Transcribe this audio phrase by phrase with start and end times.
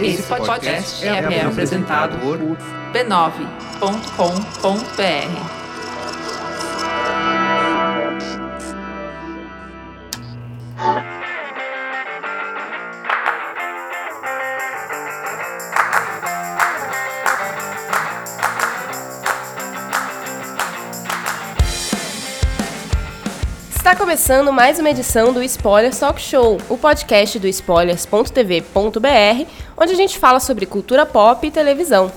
[0.00, 2.38] Esse podcast é, é apresentado por
[2.92, 5.66] b9.com.br.
[23.70, 29.96] Está começando mais uma edição do Spoilers Talk Show, o podcast do spoilers.tv.br, onde a
[29.96, 32.10] gente fala sobre cultura pop e televisão.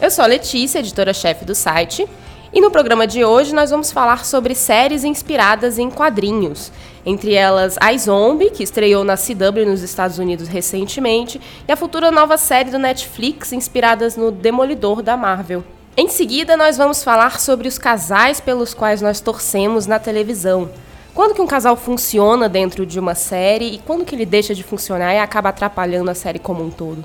[0.00, 2.06] Eu sou a Letícia, editora-chefe do site,
[2.52, 6.72] e no programa de hoje nós vamos falar sobre séries inspiradas em quadrinhos.
[7.04, 12.10] Entre elas, a Zombie, que estreou na CW nos Estados Unidos recentemente, e a futura
[12.10, 15.64] nova série do Netflix inspiradas no Demolidor da Marvel.
[15.96, 20.70] Em seguida, nós vamos falar sobre os casais pelos quais nós torcemos na televisão.
[21.14, 24.62] Quando que um casal funciona dentro de uma série e quando que ele deixa de
[24.62, 27.04] funcionar e acaba atrapalhando a série como um todo?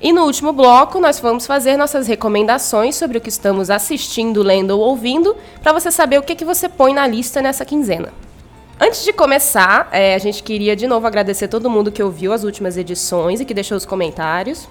[0.00, 4.70] E no último bloco, nós vamos fazer nossas recomendações sobre o que estamos assistindo, lendo
[4.70, 8.10] ou ouvindo, para você saber o que, que você põe na lista nessa quinzena.
[8.78, 12.44] Antes de começar, é, a gente queria de novo agradecer todo mundo que ouviu as
[12.44, 14.66] últimas edições e que deixou os comentários.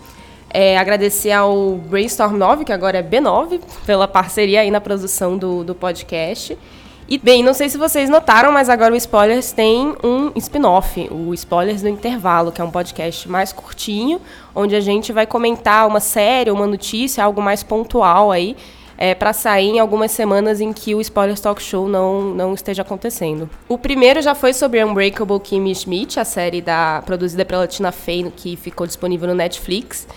[0.51, 5.63] É, agradecer ao Brainstorm 9, que agora é B9, pela parceria aí na produção do,
[5.63, 6.57] do podcast.
[7.11, 11.33] E bem, não sei se vocês notaram, mas agora o Spoilers tem um spin-off, o
[11.33, 14.21] Spoilers no Intervalo, que é um podcast mais curtinho,
[14.53, 18.55] onde a gente vai comentar uma série, uma notícia, algo mais pontual aí,
[18.95, 22.83] é, para sair em algumas semanas em que o Spoilers Talk Show não, não esteja
[22.83, 23.49] acontecendo.
[23.67, 28.31] O primeiro já foi sobre Unbreakable Kimmy Schmidt, a série da, produzida pela Tina Fey,
[28.37, 30.07] que ficou disponível no Netflix.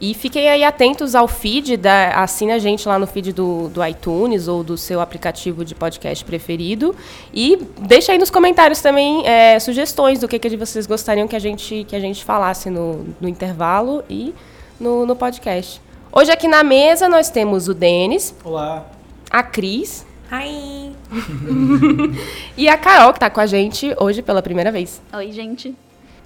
[0.00, 3.84] E fiquem aí atentos ao feed, da, assine a gente lá no feed do, do
[3.84, 6.96] iTunes ou do seu aplicativo de podcast preferido.
[7.34, 11.38] E deixa aí nos comentários também é, sugestões do que, que vocês gostariam que a
[11.38, 14.34] gente, que a gente falasse no, no intervalo e
[14.80, 15.82] no, no podcast.
[16.10, 18.34] Hoje aqui na mesa nós temos o Denis.
[18.42, 18.86] Olá.
[19.28, 20.06] A Cris.
[20.32, 20.92] Hi.
[22.56, 25.02] e a Carol, que está com a gente hoje pela primeira vez.
[25.12, 25.76] Oi, gente.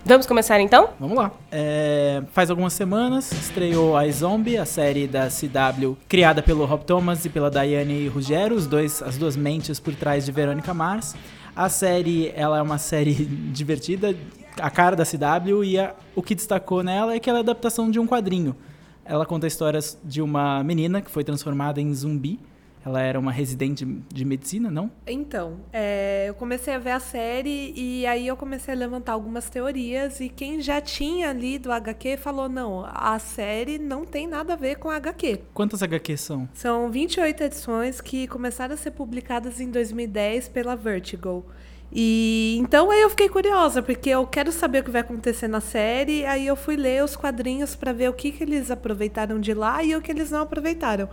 [0.07, 0.91] Vamos começar então?
[1.01, 1.33] Vamos lá.
[1.51, 7.25] É, faz algumas semanas estreou a Zombie, a série da CW, criada pelo Rob Thomas
[7.25, 11.17] e pela Diane Ruggiero, os dois, as duas mentes por trás de Verônica Mars.
[11.57, 13.15] A série, ela é uma série
[13.51, 14.15] divertida,
[14.61, 17.91] a cara da CW, e a, o que destacou nela é que ela é adaptação
[17.91, 18.55] de um quadrinho.
[19.07, 22.39] Ela conta histórias de uma menina que foi transformada em zumbi
[22.85, 24.91] ela era uma residente de medicina, não?
[25.07, 29.49] Então, é, eu comecei a ver a série e aí eu comecei a levantar algumas
[29.49, 34.53] teorias e quem já tinha lido a HQ falou, não, a série não tem nada
[34.53, 35.41] a ver com a HQ.
[35.55, 36.49] Quantas HQs são?
[36.53, 41.45] São 28 edições que começaram a ser publicadas em 2010 pela Vertigo.
[41.91, 45.61] E então aí eu fiquei curiosa, porque eu quero saber o que vai acontecer na
[45.61, 49.55] série, aí eu fui ler os quadrinhos para ver o que, que eles aproveitaram de
[49.55, 51.09] lá e o que eles não aproveitaram.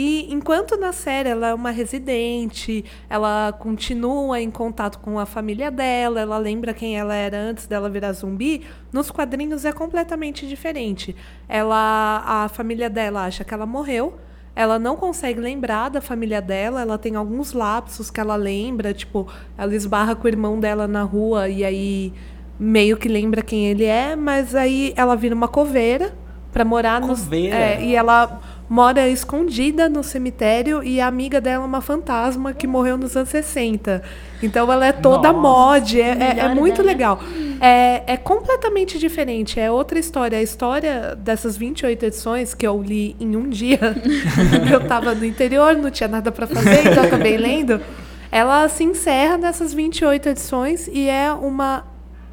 [0.00, 5.72] E enquanto na série ela é uma residente, ela continua em contato com a família
[5.72, 11.16] dela, ela lembra quem ela era antes dela virar zumbi, nos quadrinhos é completamente diferente.
[11.48, 14.14] Ela, a família dela acha que ela morreu,
[14.54, 19.26] ela não consegue lembrar da família dela, ela tem alguns lapsos que ela lembra, tipo,
[19.56, 22.12] ela esbarra com o irmão dela na rua e aí
[22.56, 26.14] meio que lembra quem ele é, mas aí ela vira uma coveira
[26.52, 31.66] para morar no é, e ela mora escondida no cemitério e a amiga dela é
[31.66, 34.02] uma fantasma que morreu nos anos 60.
[34.42, 37.18] Então ela é toda Nossa, mod, é, é, é muito legal.
[37.60, 40.38] É, é completamente diferente, é outra história.
[40.38, 43.78] A história dessas 28 edições que eu li em um dia,
[44.70, 47.80] eu estava no interior, não tinha nada para fazer, então acabei lendo.
[48.30, 51.84] Ela se encerra nessas 28 edições e é uma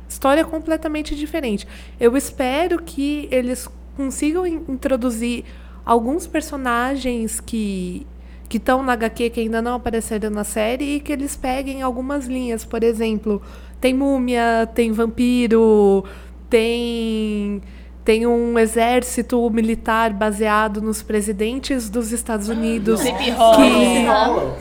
[0.09, 1.65] história completamente diferente.
[1.97, 5.45] Eu espero que eles consigam introduzir
[5.85, 8.05] alguns personagens que
[8.47, 12.27] que estão na HQ que ainda não apareceram na série e que eles peguem algumas
[12.27, 13.41] linhas, por exemplo,
[13.81, 16.05] tem múmia, tem vampiro,
[16.49, 17.61] tem
[18.03, 23.01] tem um exército militar baseado nos presidentes dos Estados Unidos.
[23.01, 24.55] Sleepy Hollow.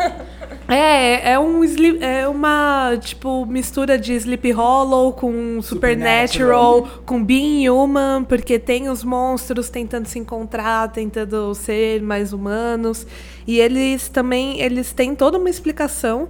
[0.66, 1.60] É, é, um,
[2.00, 8.88] é uma, tipo, mistura de Sleepy Hollow com Supernatural, Supernatural, com Being Human, porque tem
[8.88, 13.06] os monstros tentando se encontrar, tentando ser mais humanos.
[13.46, 16.28] E eles também, eles têm toda uma explicação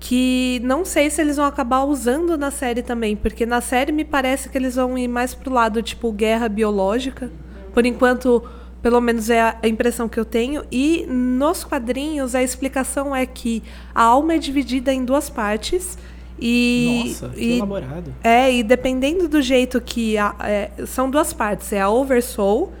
[0.00, 4.04] que não sei se eles vão acabar usando na série também, porque na série me
[4.04, 7.32] parece que eles vão ir mais pro lado, tipo, guerra biológica.
[7.74, 8.42] Por enquanto
[8.82, 10.64] pelo menos é a impressão que eu tenho.
[10.70, 13.62] E nos quadrinhos a explicação é que
[13.94, 15.98] a alma é dividida em duas partes
[16.40, 18.14] E, Nossa, que e elaborado.
[18.22, 20.16] é, e dependendo do jeito que.
[20.16, 21.72] a- é, são duas partes.
[21.72, 22.72] É a Oversoul,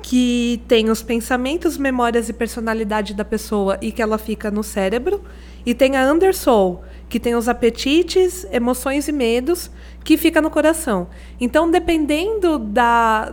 [0.00, 5.20] que tem os pensamentos, memórias e personalidade da pessoa e que ela fica no cérebro.
[5.66, 9.70] E tem a Undersoul, que tem os apetites, emoções e medos,
[10.04, 11.08] que fica no coração.
[11.40, 13.32] Então, dependendo da,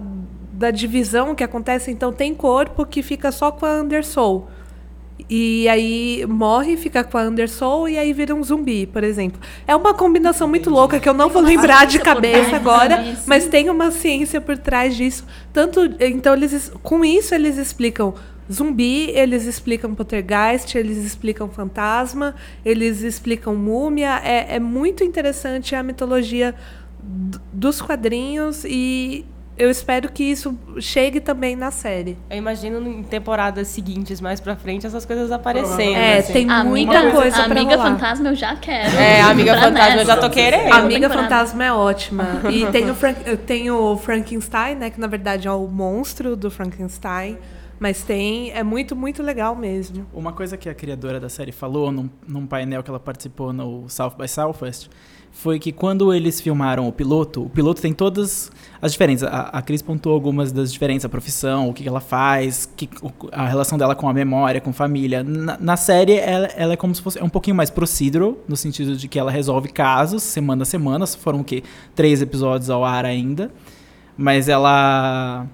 [0.60, 4.50] da divisão que acontece, então tem corpo que fica só com a Undersoul.
[5.30, 9.40] E aí morre, fica com a Undersoul e aí vira um zumbi, por exemplo.
[9.66, 13.70] É uma combinação muito louca que eu não vou lembrar de cabeça agora, mas tem
[13.70, 15.26] uma ciência por trás disso.
[15.54, 18.14] Tanto, então eles com isso eles explicam
[18.52, 22.36] zumbi, eles explicam poltergeist, eles explicam fantasma,
[22.66, 24.20] eles explicam múmia.
[24.26, 26.54] É, é muito interessante a mitologia
[27.54, 29.26] dos quadrinhos e
[29.60, 32.18] eu espero que isso chegue também na série.
[32.30, 35.96] Eu imagino em temporadas seguintes, mais pra frente, essas coisas aparecendo.
[35.96, 36.34] É, assim.
[36.34, 37.92] tem A muita amiga, coisa a pra amiga rolar.
[37.92, 38.96] fantasma eu já quero.
[38.98, 40.06] É, a amiga fantasma eu nessa.
[40.06, 40.74] já tô querendo.
[40.74, 41.10] A Amiga.
[41.10, 42.26] Fantasma é ótima.
[42.52, 44.90] E tem o, Frank- tem o Frankenstein, né?
[44.90, 47.38] Que na verdade é o monstro do Frankenstein.
[47.80, 48.52] Mas tem.
[48.52, 50.06] É muito, muito legal mesmo.
[50.14, 53.88] Uma coisa que a criadora da série falou num, num painel que ela participou no
[53.90, 54.90] South by Southwest
[55.31, 59.30] foi que quando eles filmaram o piloto, o piloto tem todas as diferenças.
[59.31, 62.90] A, a Cris pontuou algumas das diferenças, a profissão, o que ela faz, que,
[63.31, 65.24] a relação dela com a memória, com família.
[65.24, 68.58] Na, na série, ela, ela é como se fosse é um pouquinho mais procedural, no
[68.58, 71.08] sentido de que ela resolve casos semana a semana.
[71.08, 71.64] Foram o quê?
[71.96, 73.52] Três episódios ao ar ainda.
[74.18, 75.48] Mas ela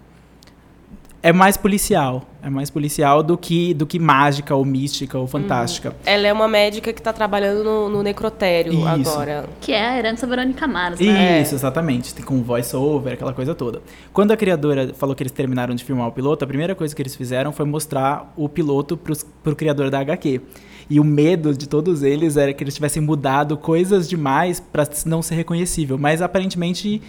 [1.25, 2.21] é mais policial.
[2.43, 5.95] É mais policial do que, do que mágica ou mística ou fantástica.
[6.05, 8.87] Ela é uma médica que tá trabalhando no, no necrotério Isso.
[8.87, 9.49] agora.
[9.59, 11.41] Que é a herança Verônica Mars, né?
[11.41, 12.13] Isso, exatamente.
[12.13, 13.81] Tem com voice-over, aquela coisa toda.
[14.13, 17.01] Quando a criadora falou que eles terminaram de filmar o piloto, a primeira coisa que
[17.01, 20.41] eles fizeram foi mostrar o piloto pros, pro criador da HQ.
[20.87, 25.23] E o medo de todos eles era que eles tivessem mudado coisas demais para não
[25.23, 25.97] ser reconhecível.
[25.97, 27.01] Mas aparentemente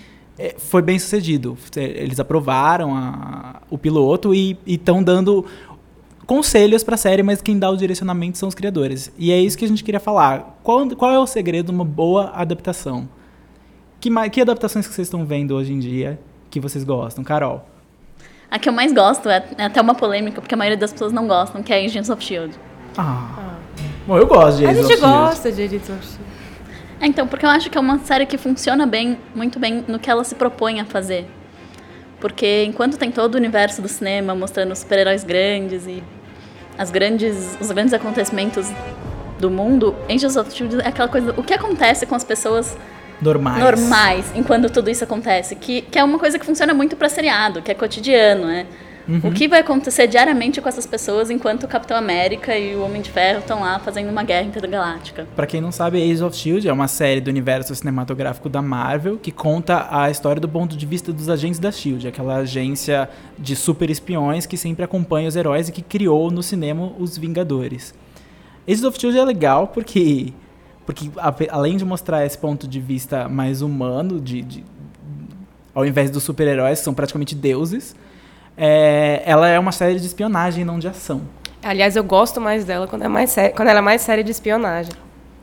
[0.58, 1.56] foi bem sucedido.
[1.76, 5.44] Eles aprovaram a- o piloto e estão dando
[6.26, 9.12] conselhos para a série, mas quem dá o direcionamento são os criadores.
[9.16, 10.58] E é isso que a gente queria falar.
[10.62, 13.08] Qual, qual é o segredo de uma boa adaptação?
[14.00, 16.18] Que, que adaptações que vocês estão vendo hoje em dia
[16.50, 17.22] que vocês gostam?
[17.24, 17.64] Carol?
[18.50, 21.12] A que eu mais gosto é, é até uma polêmica, porque a maioria das pessoas
[21.12, 22.54] não gostam, que é Agents of S.H.I.E.L.D.
[22.98, 23.56] Ah.
[24.06, 25.28] Bom, eu gosto de A Agents gente of S.H.I.E.L.D.
[25.30, 26.35] gosta de Agents of S.H.I.E.L.D.
[27.00, 29.98] É, então, porque eu acho que é uma série que funciona bem, muito bem, no
[29.98, 31.26] que ela se propõe a fazer.
[32.20, 36.02] Porque enquanto tem todo o universo do cinema mostrando super-heróis grandes e
[36.78, 38.70] as grandes, os grandes acontecimentos
[39.38, 40.82] do mundo, Angels of S.H.I.E.L.D.
[40.82, 42.76] é aquela coisa, o que acontece com as pessoas
[43.20, 43.62] Normais.
[43.62, 47.62] normais enquanto tudo isso acontece, que, que é uma coisa que funciona muito pra seriado,
[47.62, 48.66] que é cotidiano, né?
[49.22, 53.00] O que vai acontecer diariamente com essas pessoas enquanto o Capitão América e o Homem
[53.00, 55.26] de Ferro estão lá fazendo uma guerra intergaláctica?
[55.36, 56.68] Pra quem não sabe, Agents of S.H.I.E.L.D.
[56.68, 60.84] é uma série do universo cinematográfico da Marvel que conta a história do ponto de
[60.84, 63.08] vista dos agentes da S.H.I.E.L.D., aquela agência
[63.38, 67.94] de super espiões que sempre acompanha os heróis e que criou no cinema os Vingadores.
[68.66, 69.20] Agents of S.H.I.E.L.D.
[69.20, 70.32] é legal porque,
[70.84, 71.10] porque
[71.50, 74.64] além de mostrar esse ponto de vista mais humano, de, de-
[75.72, 77.94] ao invés dos super-heróis, que são praticamente deuses,
[78.56, 81.22] é, ela é uma série de espionagem, não de ação.
[81.62, 84.92] Aliás, eu gosto mais dela quando, é mais quando ela é mais série de espionagem.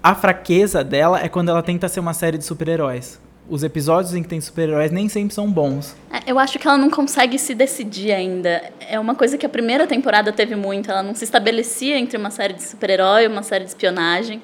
[0.02, 3.22] A fraqueza dela é quando ela tenta ser uma série de super-heróis.
[3.50, 5.96] Os episódios em que tem super-heróis nem sempre são bons.
[6.12, 8.64] É, Eu acho que ela não consegue se decidir ainda.
[8.90, 10.90] É uma coisa que a primeira temporada teve muito.
[10.90, 14.42] Ela não se estabelecia entre uma série de super-herói e uma série de espionagem.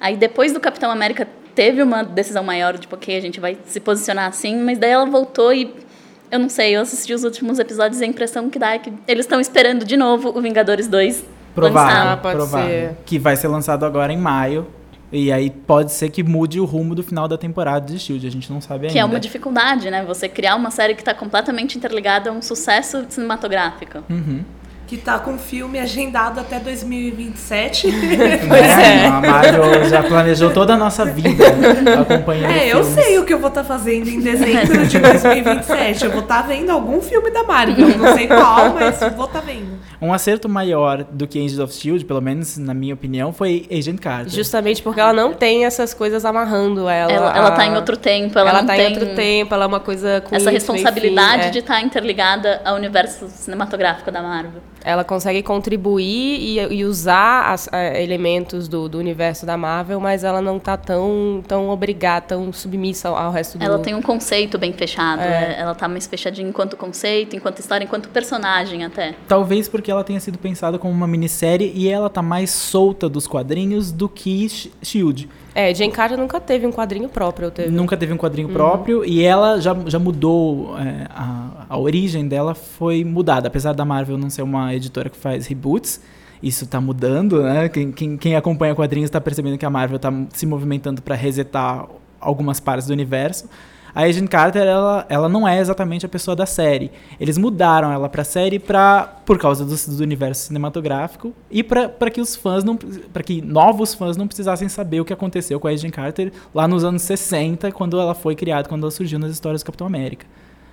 [0.00, 3.80] Aí depois do Capitão América teve uma decisão maior, tipo, ok, a gente vai se
[3.80, 5.74] posicionar assim, mas daí ela voltou e
[6.30, 8.92] eu não sei, eu assisti os últimos episódios e a impressão que dá é que
[9.06, 12.10] eles estão esperando de novo o Vingadores 2 Provável.
[12.12, 12.68] Ah, provável.
[12.68, 12.96] ser.
[13.06, 14.66] Que vai ser lançado agora em maio.
[15.10, 18.26] E aí pode ser que mude o rumo do final da temporada de Shield.
[18.26, 18.92] A gente não sabe ainda.
[18.92, 20.04] Que é uma dificuldade, né?
[20.04, 24.02] Você criar uma série que está completamente interligada a um sucesso cinematográfico.
[24.10, 24.44] Uhum.
[24.86, 27.88] Que tá com filme agendado até 2027.
[28.48, 29.06] Pois é.
[29.06, 31.44] A Marvel já planejou toda a nossa vida
[32.00, 33.04] acompanhando É, eu filmes.
[33.04, 36.04] sei o que eu vou estar fazendo em dezembro de 2027.
[36.04, 37.88] Eu vou estar vendo algum filme da Marvel.
[37.98, 39.76] Não sei qual, mas vou estar vendo.
[40.00, 43.98] Um acerto maior do que Agents of S.H.I.E.L.D., pelo menos na minha opinião, foi Agent
[43.98, 44.30] Carter.
[44.32, 47.10] Justamente porque ela não tem essas coisas amarrando ela.
[47.10, 49.64] Ela, ela tá em outro tempo, ela, Ela, não tá tem em outro tempo, ela
[49.64, 51.50] é uma coisa com essa e responsabilidade fim, é.
[51.50, 54.60] de estar interligada ao universo cinematográfico da Marvel.
[54.88, 56.04] Ela consegue contribuir
[56.38, 60.76] e, e usar as- eh, elementos do, do universo da Marvel, mas ela não tá
[60.76, 65.20] tão, tão obrigada, tão submissa ao, ao resto do Ela tem um conceito bem fechado,
[65.22, 65.28] É.
[65.28, 65.56] né?
[65.58, 69.14] ela tá mais fechadinha enquanto conceito, enquanto história, enquanto personagem até.
[69.26, 73.26] Talvez porque ela tenha sido pensada como uma minissérie e ela tá mais solta dos
[73.26, 75.28] quadrinhos do que Sh- Shield.
[75.58, 77.70] É, Jane Carter nunca teve um quadrinho próprio, teve.
[77.70, 80.76] Nunca teve um quadrinho próprio e ela já, já mudou.
[80.78, 83.48] é, a, a origem dela foi mudada.
[83.48, 86.02] Apesar da Marvel não ser uma editora que faz reboots,
[86.42, 87.70] isso tá mudando, né?
[87.70, 91.88] Quem, quem, quem acompanha quadrinhos tá percebendo que a Marvel tá se movimentando para resetar
[92.20, 93.48] algumas partes do universo.
[93.96, 96.92] A Agent Carter, ela, ela não é exatamente a pessoa da série.
[97.18, 102.10] Eles mudaram ela pra série pra, por causa do, do universo cinematográfico e pra pra
[102.10, 105.66] que os fãs não para que novos fãs não precisassem saber o que aconteceu com
[105.66, 109.30] a Agent Carter lá nos anos 60, quando ela foi criada, quando ela surgiu nas
[109.32, 110.26] histórias do Capitão América.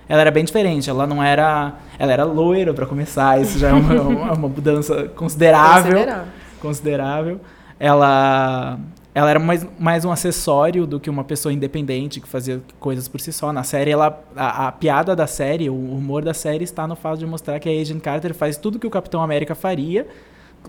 [0.06, 1.72] Ela era bem diferente, ela não era.
[1.98, 6.24] Ela era loira pra começar, isso já é uma, uma, uma mudança considerável Considerável.
[6.60, 7.40] considerável.
[7.80, 8.78] Ela,
[9.14, 13.20] ela era mais, mais um acessório do que uma pessoa independente que fazia coisas por
[13.20, 13.52] si só.
[13.52, 17.18] Na série, ela, a, a piada da série, o humor da série está no fato
[17.18, 20.06] de mostrar que a Agent Carter faz tudo que o Capitão América faria.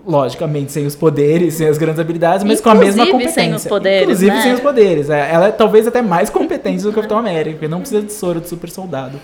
[0.06, 3.42] Logicamente, sem os poderes, sem as grandes habilidades, mas com a mesma Inclusive competência.
[3.42, 4.42] sem os poderes, Inclusive né?
[4.42, 5.10] sem os poderes.
[5.10, 8.02] É, Ela é talvez até mais competente do que o Capitão América, porque não precisa
[8.02, 9.18] de soro de super soldado.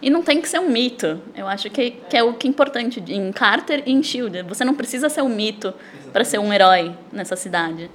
[0.00, 1.18] E não tem que ser um mito.
[1.36, 4.42] Eu acho que, que é o que é importante em Carter e em Shield.
[4.44, 5.74] Você não precisa ser um mito
[6.10, 7.90] para ser um herói nessa cidade.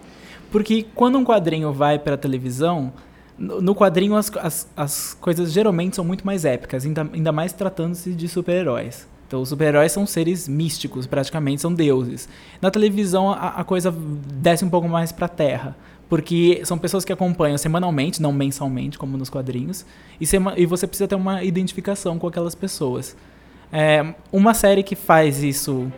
[0.56, 2.94] Porque quando um quadrinho vai pra televisão,
[3.38, 8.14] no quadrinho as, as, as coisas geralmente são muito mais épicas, ainda, ainda mais tratando-se
[8.14, 9.06] de super-heróis.
[9.28, 12.30] Então, os super-heróis são seres místicos, praticamente, são deuses.
[12.62, 13.94] Na televisão, a, a coisa
[14.36, 15.76] desce um pouco mais pra terra.
[16.08, 19.86] Porque são pessoas que acompanham semanalmente, não mensalmente, como nos quadrinhos,
[20.22, 23.14] e, sema- e você precisa ter uma identificação com aquelas pessoas.
[23.74, 25.92] É, uma série que faz isso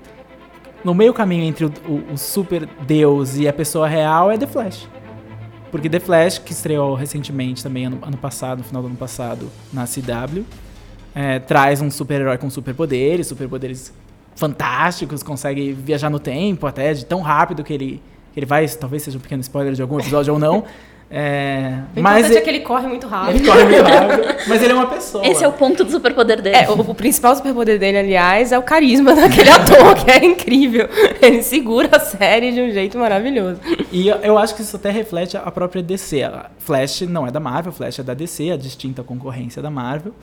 [0.87, 4.47] no meio caminho entre o, o- o super deus e a pessoa real é The
[4.47, 4.87] Flash.
[5.69, 9.49] Porque The Flash, que estreou recentemente também, ano, ano passado, no final do ano passado,
[9.73, 10.45] na CW,
[11.13, 13.93] é, traz um super-herói com superpoderes, superpoderes
[14.33, 18.01] fantásticos, consegue viajar no tempo até, de tão rápido que ele,
[18.33, 18.65] que ele vai.
[18.69, 20.63] Talvez seja um pequeno spoiler de algum episódio ou não.
[21.09, 23.37] É, O mas importante é ele, que ele corre muito rápido.
[23.37, 25.25] ele corre muito rápido, mas ele é uma pessoa.
[25.25, 26.57] Esse é o ponto do superpoder dele.
[26.57, 30.89] É, o, o principal superpoder dele, aliás, é o carisma daquele ator, que é incrível.
[31.21, 33.59] Ele segura a série de um jeito maravilhoso.
[33.91, 36.23] E eu- eu acho que isso até reflete a própria DC.
[36.23, 40.13] A Flash não é da Marvel, Flash é da DC, a distinta concorrência da Marvel.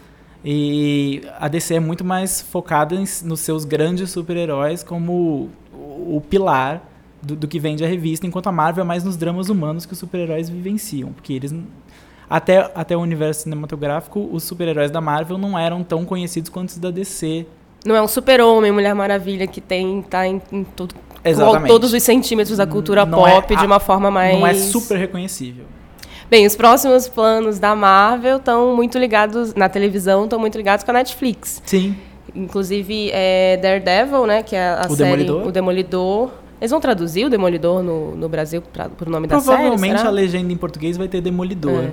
[0.44, 6.20] E a DC é muito mais focada em- nos seus grandes super-heróis como o, o
[6.28, 6.82] pilar
[7.24, 9.92] do, do que vende a revista, enquanto a Marvel é mais nos dramas humanos que
[9.92, 11.12] os super-heróis vivenciam.
[11.12, 11.54] Porque eles.
[12.28, 16.78] Até, até o universo cinematográfico, os super-heróis da Marvel não eram tão conhecidos quanto os
[16.78, 17.46] da DC.
[17.84, 20.66] Não é um super-homem, Mulher Maravilha, que tem, tá em, em
[21.22, 21.68] Exatamente.
[21.68, 24.38] todos os centímetros da cultura Não é pop a- de uma forma mais...
[24.38, 25.66] Não é super reconhecível.
[26.30, 30.90] Bem, os próximos planos da Marvel estão muito ligados, na televisão, estão muito ligados com
[30.90, 31.60] a Netflix.
[31.66, 31.94] Sim.
[32.34, 35.10] Inclusive, é Daredevil, né, que é a O série...
[35.24, 35.46] Demolidor.
[35.46, 36.30] O Demolidor.
[36.64, 40.08] Eles vão traduzir o Demolidor no, no Brasil pra, pro nome da série, Provavelmente a
[40.08, 41.84] legenda em português vai ter Demolidor.
[41.84, 41.92] É.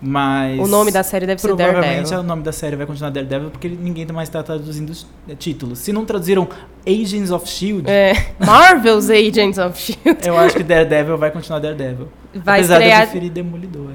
[0.00, 0.60] Mas.
[0.60, 2.20] O nome da série deve ser Provavelmente Daredevil.
[2.20, 5.04] o nome da série vai continuar Daredevil porque ninguém mais está traduzindo os
[5.40, 5.80] títulos.
[5.80, 6.48] Se não traduziram
[6.86, 10.28] Agents of Shield, É, Marvel's Agents of S.H.I.E.L.D.
[10.28, 12.06] eu acho que Daredevil vai continuar Daredevil.
[12.32, 13.02] Vai Apesar de eu estrear...
[13.02, 13.90] preferir Demolidor.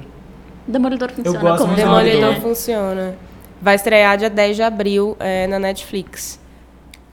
[0.66, 2.20] Demolidor funciona gosto como Demolidor.
[2.20, 3.16] Demolidor funciona.
[3.62, 6.38] Vai estrear dia 10 de abril é, na Netflix.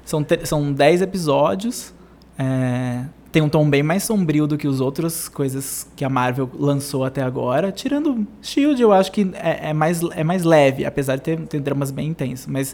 [0.04, 1.94] São, são 10 episódios.
[2.38, 6.50] É, tem um tom bem mais sombrio do que os outros coisas que a Marvel
[6.58, 7.72] lançou até agora.
[7.72, 11.60] Tirando Shield, eu acho que é, é mais, é mais leve, apesar de ter, ter
[11.60, 12.48] dramas bem intensos.
[12.48, 12.74] Mas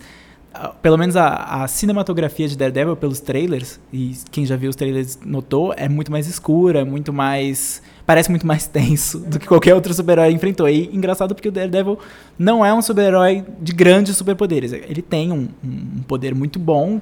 [0.53, 4.75] ah, pelo menos a, a cinematografia de Daredevil pelos trailers, e quem já viu os
[4.75, 7.81] trailers notou, é muito mais escura, muito mais.
[8.05, 10.67] Parece muito mais tenso do que qualquer outro super-herói enfrentou.
[10.67, 11.97] E engraçado porque o Daredevil
[12.37, 14.73] não é um super-herói de grandes superpoderes.
[14.73, 16.99] Ele tem um, um poder muito bom,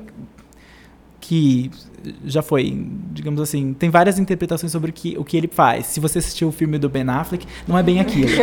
[1.30, 1.70] que
[2.26, 5.86] já foi, digamos assim, tem várias interpretações sobre o que, o que ele faz.
[5.86, 8.30] Se você assistiu o filme do Ben Affleck, não é bem aquilo.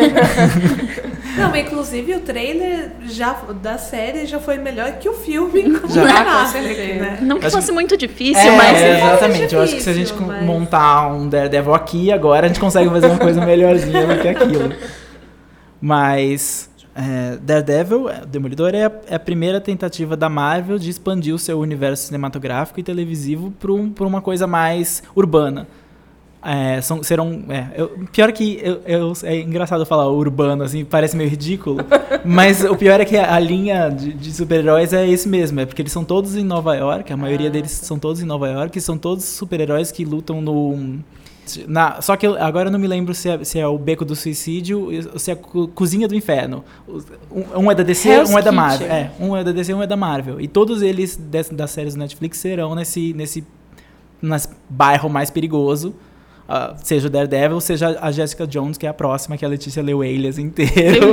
[1.36, 5.86] Não, mas inclusive o trailer já, da série já foi melhor que o filme com
[5.88, 6.02] Já.
[6.02, 7.18] o Ben Ah, com Affleck, né?
[7.20, 9.54] Não que Acho fosse muito difícil, É, mas exatamente.
[9.54, 12.60] Eu acho que se a gente difícil, mas- montar um Daredevil aqui agora, a gente
[12.60, 14.72] consegue fazer uma coisa melhorzinha do que aquilo.
[15.80, 21.34] Mas é, Daredevil, é, Demolidor, é a, é a primeira tentativa da Marvel de expandir
[21.34, 25.68] o seu universo cinematográfico e televisivo para um, uma coisa mais urbana.
[26.48, 27.42] É, são, serão.
[27.48, 28.60] É, eu- pior que.
[28.62, 31.78] Eu, eu- é engraçado falar urbano, assim, parece meio ridículo.
[32.24, 35.58] mas o pior é que a, a linha de, de super-heróis é esse mesmo.
[35.58, 38.48] É porque eles são todos em Nova York, a maioria deles são todos em Nova
[38.48, 40.98] York, e são todos super-heróis que lutam no.
[41.68, 44.04] Na, só que eu, agora eu não me lembro se é, se é o Beco
[44.04, 46.64] do Suicídio ou se é a co- Cozinha do Inferno.
[47.30, 48.52] Um, um é da DC, Hell's um é da.
[48.52, 48.88] Marvel.
[48.90, 50.40] É, um é da DC, um é da Marvel.
[50.40, 53.44] E todos eles des, das séries do Netflix serão nesse, nesse,
[54.20, 55.94] nesse bairro mais perigoso,
[56.48, 59.82] ah, seja o Daredevil, seja a Jessica Jones, que é a próxima, que a Letícia
[59.82, 61.12] leu Alias Eu inteiro.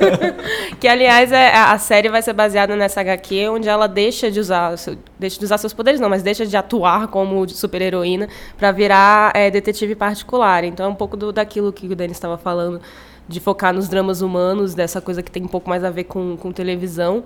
[0.80, 4.74] que, aliás, é, a série vai ser baseada nessa HQ, onde ela deixa de usar,
[5.18, 9.50] deixa de usar seus poderes, não, mas deixa de atuar como super-heroína pra virar é,
[9.50, 10.64] detetive particular.
[10.64, 12.80] Então é um pouco do, daquilo que o Denis estava falando,
[13.28, 16.38] de focar nos dramas humanos, dessa coisa que tem um pouco mais a ver com,
[16.38, 17.24] com televisão.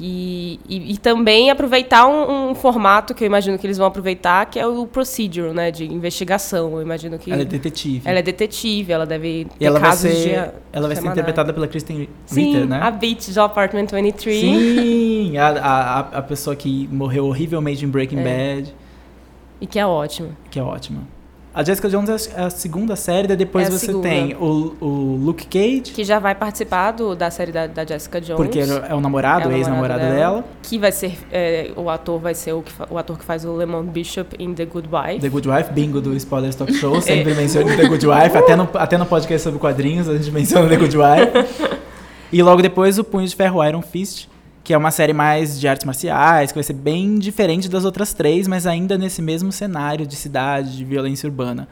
[0.00, 4.46] E, e, e também aproveitar um, um formato que eu imagino que eles vão aproveitar,
[4.46, 6.72] que é o procedural, né, de investigação.
[6.74, 8.02] Eu imagino que Ela é detetive.
[8.08, 11.06] ela é detetive, ela deve ter e ela vai casos ser, de ela vai ser
[11.08, 12.78] interpretada pela Kristen Ritter, né?
[12.80, 14.40] a Beach de Apartment 23.
[14.40, 18.74] Sim, a, a, a pessoa que morreu horrivelmente em Breaking Bad,
[19.60, 20.30] E que é ótima.
[20.50, 21.00] que é ótima.
[21.58, 24.08] A Jessica Jones é a segunda série, daí depois É você segunda.
[24.08, 28.20] tem o, o Luke Cage, Que já vai participar do, da série da, da Jessica
[28.20, 28.36] Jones.
[28.36, 30.44] porque é o namorado, É o ex-namorado namorado dela.
[30.62, 31.18] Que vai ser.
[31.32, 34.54] é, o ator vai ser o, que o ator que faz o Lemon Bishop em
[34.54, 35.18] The Good Wife.
[35.20, 37.00] The Good Wife, bingo do Spoilers Talk Show, É.
[37.02, 40.68] sempre menciona The Good Wife, até no, até no podcast sobre quadrinhos a gente menciona
[40.68, 41.78] The Good Wife.
[42.30, 44.28] E logo depois o Punho de Ferro Iron Fist,
[44.68, 48.12] que é uma série mais de artes marciais, que vai ser bem diferente das outras
[48.12, 51.66] três, mas ainda nesse mesmo cenário de cidade, de violência urbana.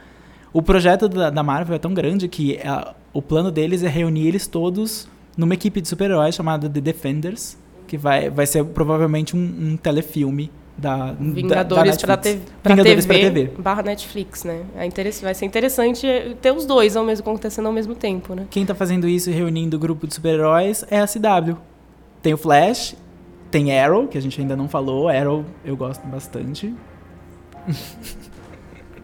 [0.51, 4.27] O projeto da, da Marvel é tão grande que a- o plano deles é reunir
[4.29, 9.41] eles todos numa equipe de super-heróis chamada The Defenders, que vai, vai ser provavelmente um,
[9.73, 13.51] um telefilme da, Vingadores pra, pra Vingadores TV, TV.
[13.59, 14.63] barra Netflix, né?
[14.75, 14.89] É
[15.23, 16.07] vai ser interessante
[16.41, 18.47] ter os dois ao mesmo, acontecendo ao mesmo tempo, né?
[18.51, 21.59] Quem tá fazendo isso e reunindo o grupo de super-heróis é a CW.
[22.27, 22.97] Tem o Flash,
[23.53, 25.09] tem Arrow, que a gente ainda não falou.
[25.09, 26.75] Arrow eu gosto bastante.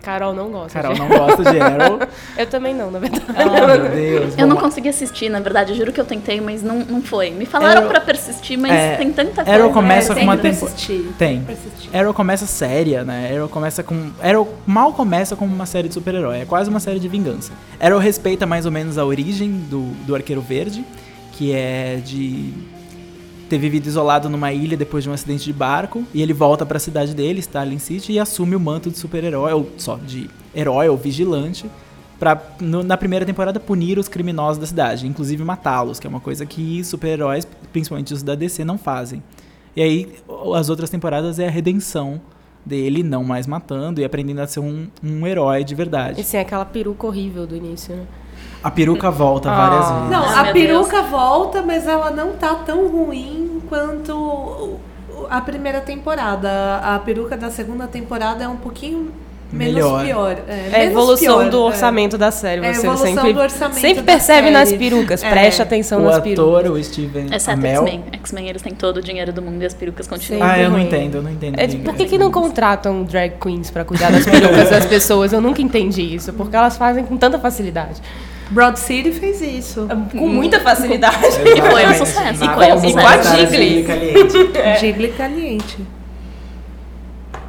[0.03, 0.73] Carol não gosta.
[0.83, 2.01] Carol de- não gosta de Arrow.
[2.37, 3.25] Eu também não, na verdade.
[3.29, 4.35] Ah, meu Deus.
[4.37, 7.31] Eu não consegui assistir, na verdade, eu juro que eu tentei, mas não, não foi.
[7.31, 9.53] Me falaram Arrow- pra persistir, mas É, tem tanta coisa.
[9.61, 10.77] Arrow começa É, com uma tem que temporada.
[10.77, 11.13] persistir.
[11.17, 11.43] Tem.
[11.45, 11.97] Persistir.
[11.97, 13.33] Arrow começa séria, né?
[13.37, 14.11] Arrow começa com.
[14.21, 16.41] Arrow mal começa como uma série de super-herói.
[16.41, 17.53] É quase uma série de vingança.
[17.81, 20.85] Arrow respeita mais ou menos a origem do, do Arqueiro Verde,
[21.31, 22.53] que é de
[23.53, 26.05] ter vivido isolado numa ilha depois de um acidente de barco.
[26.15, 29.69] E ele volta pra cidade dele, Starling City, e assume o manto de super-herói, ou
[29.77, 31.67] só de herói ou vigilante.
[32.61, 36.47] No- na primeira temporada, punir os criminosos da cidade, inclusive matá-los, que é uma coisa
[36.47, 39.23] que super-heróis, principalmente os da DC, não fazem.
[39.77, 40.09] E aí,
[40.55, 42.21] as outras temporadas é a redenção
[42.65, 46.23] dele, não mais matando e aprendendo a ser um, um herói de E verdade.
[46.25, 48.05] sim, aquela peruca horrível do início, né?
[48.63, 49.57] A peruca volta Ah.
[49.57, 50.11] várias vezes.
[50.11, 54.79] Não, a meu peruca volta, mas ela não tá tão ruim quanto o-
[55.11, 56.79] o- a primeira temporada.
[56.83, 59.11] A peruca da segunda temporada é um pouquinho
[59.53, 60.05] menos Melhor.
[60.05, 60.37] pior.
[60.49, 61.61] É, É evolução pior, do é.
[61.61, 62.65] orçamento da série.
[62.65, 65.23] É a Você evolução sempre, do orçamento sempre da percebe nas perucas.
[65.23, 65.29] É.
[65.29, 66.71] Preste atenção o nas ator, perucas.
[66.71, 67.83] o Steven Exceto Amell.
[67.87, 68.05] X-Men.
[68.13, 70.43] X-Men, eles têm todo o dinheiro do mundo e as perucas continuam.
[70.49, 71.59] Ah, eu não entendo, eu não entendo.
[71.59, 75.33] É, por que, que não contratam drag queens pra cuidar das perucas das pessoas?
[75.35, 76.33] Eu nunca entendi isso.
[76.33, 78.01] Porque elas fazem com tanta facilidade.
[78.53, 79.89] Broad City fez isso.
[80.11, 81.17] Com muita facilidade.
[81.43, 82.05] E foi um sucesso.
[82.05, 82.45] E sucesso.
[82.45, 83.87] matar E com a a Jiggly.
[84.79, 85.17] Jiggly caliente.
[85.17, 85.79] Caliente.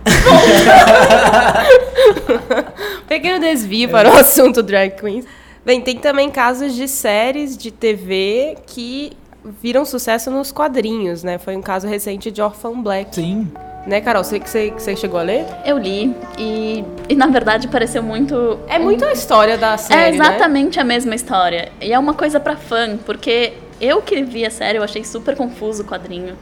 [3.07, 5.25] Pequeno desvio para o assunto drag queens.
[5.65, 9.13] Bem, tem também casos de séries de TV que
[9.61, 11.37] viram sucesso nos quadrinhos, né?
[11.37, 13.15] Foi um caso recente de Orphan Black.
[13.15, 13.49] Sim.
[13.85, 14.23] Né, Carol?
[14.23, 15.45] Você, você, você chegou a ler?
[15.65, 18.57] Eu li e, e na verdade pareceu muito.
[18.67, 20.25] É muito a história da série, É né?
[20.25, 21.69] exatamente a mesma história.
[21.81, 25.35] E é uma coisa pra fã, porque eu que vi a série, eu achei super
[25.35, 26.35] confuso o quadrinho.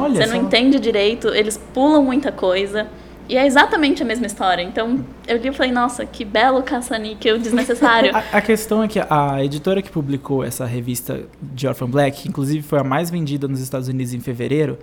[0.00, 0.34] Olha Você só.
[0.34, 2.86] não entende direito, eles pulam muita coisa.
[3.28, 4.62] E é exatamente a mesma história.
[4.62, 8.10] Então, eu li e falei, nossa, que belo caça-níquel desnecessário.
[8.16, 12.28] A, a questão é que a editora que publicou essa revista de Orphan Black, que
[12.30, 14.78] inclusive foi a mais vendida nos Estados Unidos em fevereiro,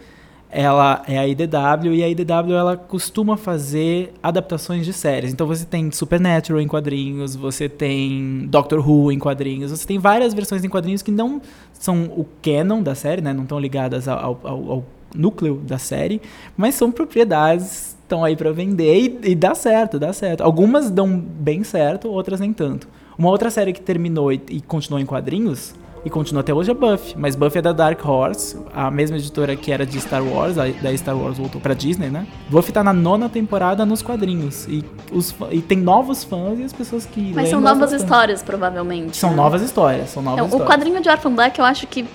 [0.49, 5.33] ela é a IDW e a IDW ela costuma fazer adaptações de séries.
[5.33, 10.33] Então você tem Supernatural em quadrinhos, você tem Doctor Who em quadrinhos, você tem várias
[10.33, 11.41] versões em quadrinhos que não
[11.73, 13.33] são o canon da série, né?
[13.33, 16.21] Não estão ligadas ao, ao- ao núcleo da série,
[16.57, 20.41] mas são propriedades estão aí para vender e, e dá certo, dá certo.
[20.43, 22.87] Algumas dão bem certo, outras nem tanto.
[23.17, 25.73] Uma outra série que terminou e, e continuou em quadrinhos
[26.05, 29.55] e continua até hoje é Buffy, mas Buffy é da Dark Horse, a mesma editora
[29.55, 32.27] que era de Star Wars, a- daí Star Wars voltou pra Disney, né?
[32.47, 36.71] Buffy tá na nona temporada nos quadrinhos e, os, e tem novos fãs e as
[36.71, 39.17] pessoas que Mas são novas histórias, provavelmente.
[39.17, 39.35] São né?
[39.35, 40.67] novas histórias, são novas É, o histórias.
[40.69, 42.05] quadrinho de Orphan Black, eu acho que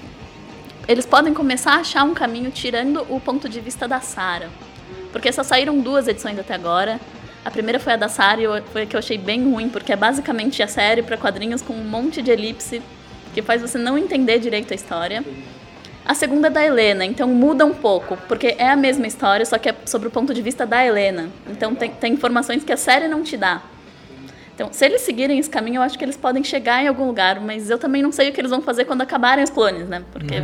[0.86, 4.48] eles podem começar a achar um caminho tirando o ponto de vista da Sarah.
[5.12, 7.00] Porque só saíram duas edições até agora.
[7.44, 9.92] A primeira foi a da Sarah e foi a que eu achei bem ruim, porque
[9.92, 12.80] é basicamente a série para quadrinhos com um monte de elipse
[13.34, 15.24] que faz você não entender direito a história.
[16.04, 19.58] A segunda é da Helena, então muda um pouco, porque é a mesma história, só
[19.58, 21.28] que é sobre o ponto de vista da Helena.
[21.48, 23.60] Então tem, tem informações que a série não te dá.
[24.54, 27.40] Então, se eles seguirem esse caminho, eu acho que eles podem chegar em algum lugar,
[27.40, 30.02] mas eu também não sei o que eles vão fazer quando acabarem os clones, né?
[30.12, 30.42] Porque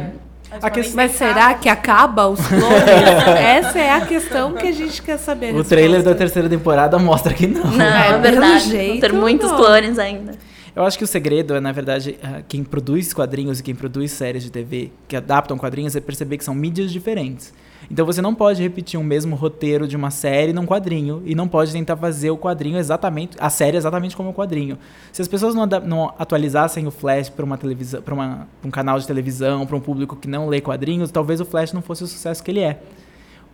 [0.63, 3.27] A que- Mas será que acaba os clones?
[3.39, 5.55] Essa é a questão que a gente quer saber.
[5.55, 7.65] O trailer da terceira temporada mostra que não.
[7.73, 8.47] não, É, é, verdade.
[8.53, 9.57] Vão jeito, ter muitos não.
[9.59, 10.33] clones ainda.
[10.77, 14.13] Eu acho que o segredo é, na verdade, ah, quem produz quadrinhos e quem produz
[14.13, 17.55] séries de TV que adaptam quadrinhos é perceber que são mídias diferentes.
[17.91, 21.49] Então você não pode repetir um mesmo roteiro de uma série num quadrinho e não
[21.49, 24.79] pode tentar fazer o quadrinho exatamente, a série exatamente como o quadrinho.
[25.13, 28.15] Se as pessoas não, não atualizassem o Flash para uma televisão, para
[28.63, 31.81] um canal de televisão, para um público que não lê quadrinhos, talvez o Flash não
[31.81, 32.83] fosse o sucesso que ele é.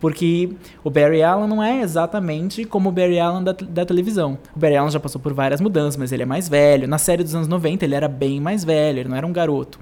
[0.03, 0.49] Porque
[0.83, 4.37] o Barry Allen não é exatamente como o Barry Allen da, da televisão.
[4.53, 6.89] O Barry Allen já passou por várias mudanças, mas ele é mais velho.
[6.89, 9.79] Na série dos anos 90, ele era bem mais velho, ele não era um garoto.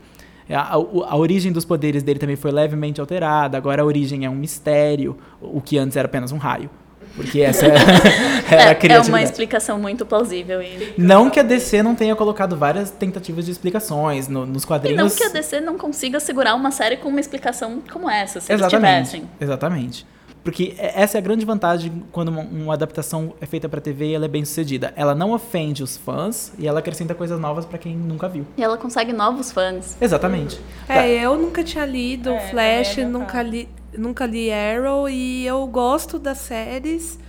[0.48, 3.58] A, a- a origem dos poderes dele também foi levemente alterada.
[3.58, 6.70] Agora a origem é um mistério, o que antes era apenas um raio.
[7.15, 7.76] Porque essa era,
[8.50, 9.24] era a É, é uma criatividade.
[9.26, 10.62] explicação muito plausível.
[10.62, 14.67] E, Não que a DC não tenha colocado várias tentativas de explicações no- nos e
[14.67, 14.97] quadrinhos.
[15.02, 18.52] não que a DC não consiga segurar uma série com uma explicação como essa, se
[18.54, 18.86] Exatamente.
[18.97, 19.30] eles tivessem.
[19.39, 20.06] Exatamente.
[20.43, 24.06] Porque e- essa é a grande vantagem quando uma, uma adaptação é feita pra TV
[24.08, 24.91] e ela é bem sucedida.
[24.95, 28.45] Ela não ofende os fãs e ela acrescenta coisas novas pra quem nunca viu.
[28.58, 29.95] E ela consegue novos fãs.
[30.02, 30.60] Exatamente.
[30.89, 35.66] É, eu nunca tinha lido É, Flash, é nunca li, nunca li Arrow e eu
[35.68, 37.20] gosto das séries,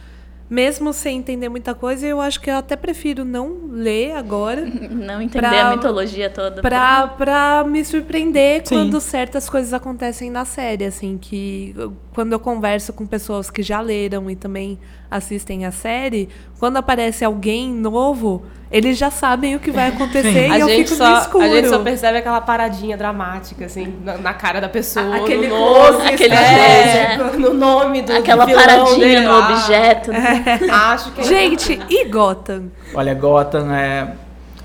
[0.51, 2.07] mesmo sem entender muita coisa.
[2.07, 6.61] Eu acho que eu até prefiro não ler agora Não entender Pra- a mitologia toda.
[6.61, 8.75] pra, pra me surpreender Sim.
[8.77, 11.75] quando certas coisas acontecem na série, assim, que
[12.14, 14.79] quando eu converso com pessoas que já leram e também
[15.12, 20.57] assistem a série, quando aparece alguém novo, eles já sabem o que vai acontecer A
[20.57, 21.44] e eu gente, fico só, no escuro.
[21.44, 25.16] a gente só percebe aquela paradinha dramática, assim, na, na cara da pessoa.
[25.16, 29.31] Aquele no nome, close, aquele é, close, no nome do Aquela do paradinha dele no
[29.31, 29.51] lá.
[29.51, 30.11] objeto.
[30.11, 30.61] né?
[30.72, 32.70] Acho que Gente, e Gotham?
[32.94, 34.14] Olha, Gotham é.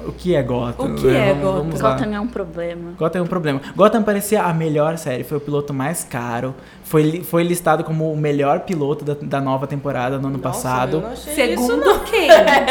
[0.08, 0.86] O que é Gotham?
[0.94, 1.30] O que né?
[1.30, 1.58] é Vamos- Gotham?
[1.64, 1.82] Vamos.
[1.82, 2.94] Gotham é um problema.
[2.98, 3.62] Gotham é um problema.
[3.76, 6.56] Gotham parecia a melhor série, foi o piloto mais caro.
[6.84, 10.98] Foi, foi listado como o melhor piloto da, da nova temporada no ano passado.
[10.98, 12.30] eu não achei isso, Segundo quem?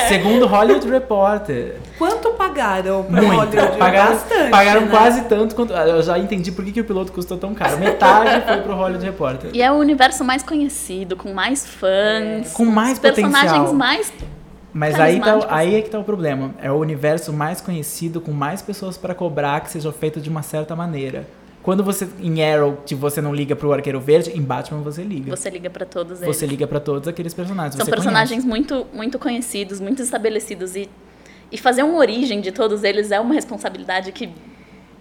[0.09, 1.77] Segundo Hollywood Reporter.
[1.99, 3.37] Quanto pagaram pra Muito.
[3.57, 3.77] Hollywood?
[3.79, 4.87] Pagaram, Bastante, pagaram né?
[4.90, 5.75] quase tanto quanto.
[5.75, 7.79] ah, Eu já entendi por que, que o piloto custou tão caro.
[7.79, 9.51] Metade foi pro Hollywood Reporter.
[9.53, 12.53] E é o universo mais conhecido, com mais fãs.
[12.55, 13.75] Com mais os personagens potencial.
[13.75, 14.12] mais.
[14.77, 15.59] Mas aí, tá, carismáticos.
[15.59, 16.55] aí é que tá o problema.
[16.61, 20.43] É o universo mais conhecido, com mais pessoas pra cobrar que seja feito de uma
[20.43, 21.27] certa maneira.
[21.62, 25.35] Quando você, em Arrow, você não liga pro Arqueiro Verde, em Batman você liga.
[25.35, 26.37] Você liga pra todos eles.
[26.37, 27.75] Você liga pra todos aqueles personagens.
[27.75, 30.77] São personagens muito, muito conhecidos, muito estabelecidos.
[30.77, 30.91] E,
[31.51, 34.29] e fazer uma origem de todos eles é uma responsabilidade que.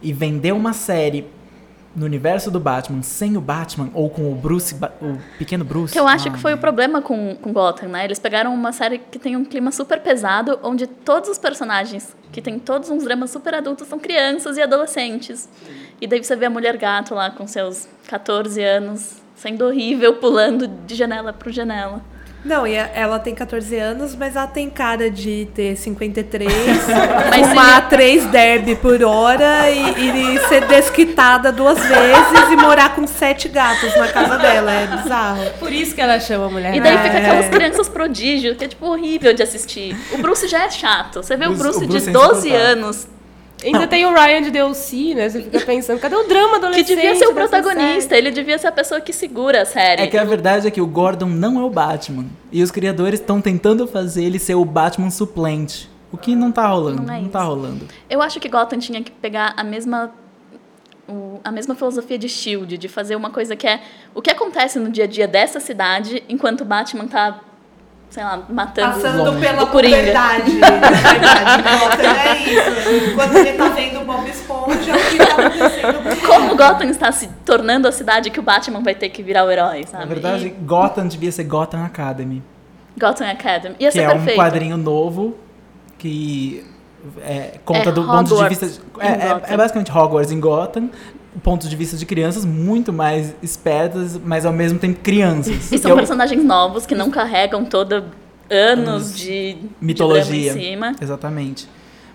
[0.02, 1.28] E vender uma série
[1.96, 5.94] no universo do Batman sem o Batman, ou com o Bruce, o pequeno Bruce.
[5.94, 8.04] Que eu acho ah, que foi o problema com, com Gotham, né?
[8.04, 12.42] Eles pegaram uma série que tem um clima super pesado, onde todos os personagens, que
[12.42, 15.48] tem todos uns dramas super adultos, são crianças e adolescentes.
[16.02, 20.68] E daí você vê a mulher gato lá com seus 14 anos, sendo horrível, pulando
[20.68, 22.02] de janela para janela.
[22.46, 26.48] Não, e ela tem 14 anos, mas ela tem cara de ter 53,
[27.32, 33.08] Mas fumar 3 derby por hora e, e ser desquitada duas vezes e morar com
[33.08, 34.72] sete gatos na casa dela.
[34.72, 35.44] É bizarro.
[35.60, 36.76] Por isso que ela chama a mulher.
[36.76, 37.22] E daí fica É.
[37.26, 39.98] aquelas crianças prodígio, que é tipo horrível de assistir.
[40.14, 41.24] O Bruce já é chato.
[41.24, 42.72] Você vê o Bruce- o Bruce de é 12 insuportável.
[42.72, 43.08] anos,
[43.64, 45.30] Ainda tem o Ryan de DLC, né?
[45.30, 46.88] Você fica pensando, cadê o drama que adolescente?
[46.96, 50.04] devia ser o protagonista, ele devia ser a pessoa que segura a série.
[50.04, 52.26] É que a verdade é que o Gordon não é o Batman.
[52.52, 55.90] E os criadores estão tentando fazer ele ser o Batman suplente.
[56.12, 56.98] O que não tá rolando.
[56.98, 57.48] Não Não, é tá isso.
[57.50, 57.88] rolando.
[58.10, 60.12] Eu acho que Gotham tinha que pegar a mesma
[61.08, 63.80] o- a mesma filosofia de Shield, de fazer uma coisa que é
[64.14, 67.40] o que acontece no dia a dia dessa cidade, enquanto o Batman tá,
[68.10, 69.40] sei lá, matando Passando Longe.
[69.46, 69.98] pela O Coringa.
[69.98, 70.54] puberdade.
[70.54, 73.16] Na verdade, Gotham é isso.
[73.16, 76.26] Quando ele tá vendo o Bob Esponja, o que tá acontecendo?
[76.26, 79.52] como Gotham está se tornando a cidade que o Batman vai ter que virar o
[79.52, 80.04] herói, sabe?
[80.06, 82.42] Na verdade, E Gotham devia ser Gotham Academy.
[82.98, 83.76] Gotham Academy.
[83.80, 84.38] Ia que ser é um perfeito.
[84.38, 85.38] quadrinho novo
[85.98, 86.66] que
[87.22, 88.82] é, conta É do ponto de Hogwarts vista.
[89.00, 90.90] É, é- é basicamente Hogwarts em Gotham.
[91.44, 95.72] Ponto de vista de crianças muito mais espertas, mas ao mesmo tempo crianças.
[95.72, 98.04] E são o- personagens novos que não carregam todo
[98.50, 100.54] anos de de mitologia.
[100.54, 100.96] drama em cima.
[101.02, 101.68] Exatamente.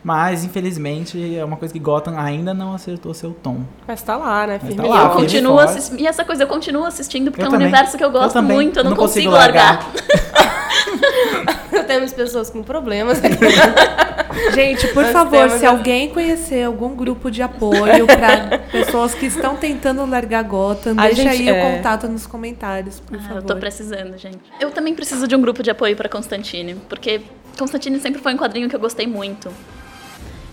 [0.02, 3.60] Mas, infelizmente, é uma coisa que Gotham ainda não acertou seu tom.
[3.86, 4.54] Mas tá lá, né?
[4.54, 5.58] Mas Firme tá e lá, eu continuo.
[5.98, 7.66] E essa coisa eu continuo assistindo porque Eu é um também.
[7.66, 8.56] universo que eu gosto também.
[8.56, 9.90] muito, eu não, Não consigo, consigo largar.
[11.86, 13.20] Temos pessoas com problemas.
[14.54, 19.26] Gente, por Nós favor, temos se alguém conhecer algum grupo de apoio para pessoas que
[19.26, 21.52] estão tentando largar Gotham, A deixa gente- aí é.
[21.72, 23.36] o contato nos comentários, por Ah, favor.
[23.38, 24.38] eu tô precisando, gente.
[24.60, 27.20] Eu também preciso de um grupo de apoio pra Constantine, porque
[27.58, 29.50] Constantine sempre foi um quadrinho que eu gostei muito.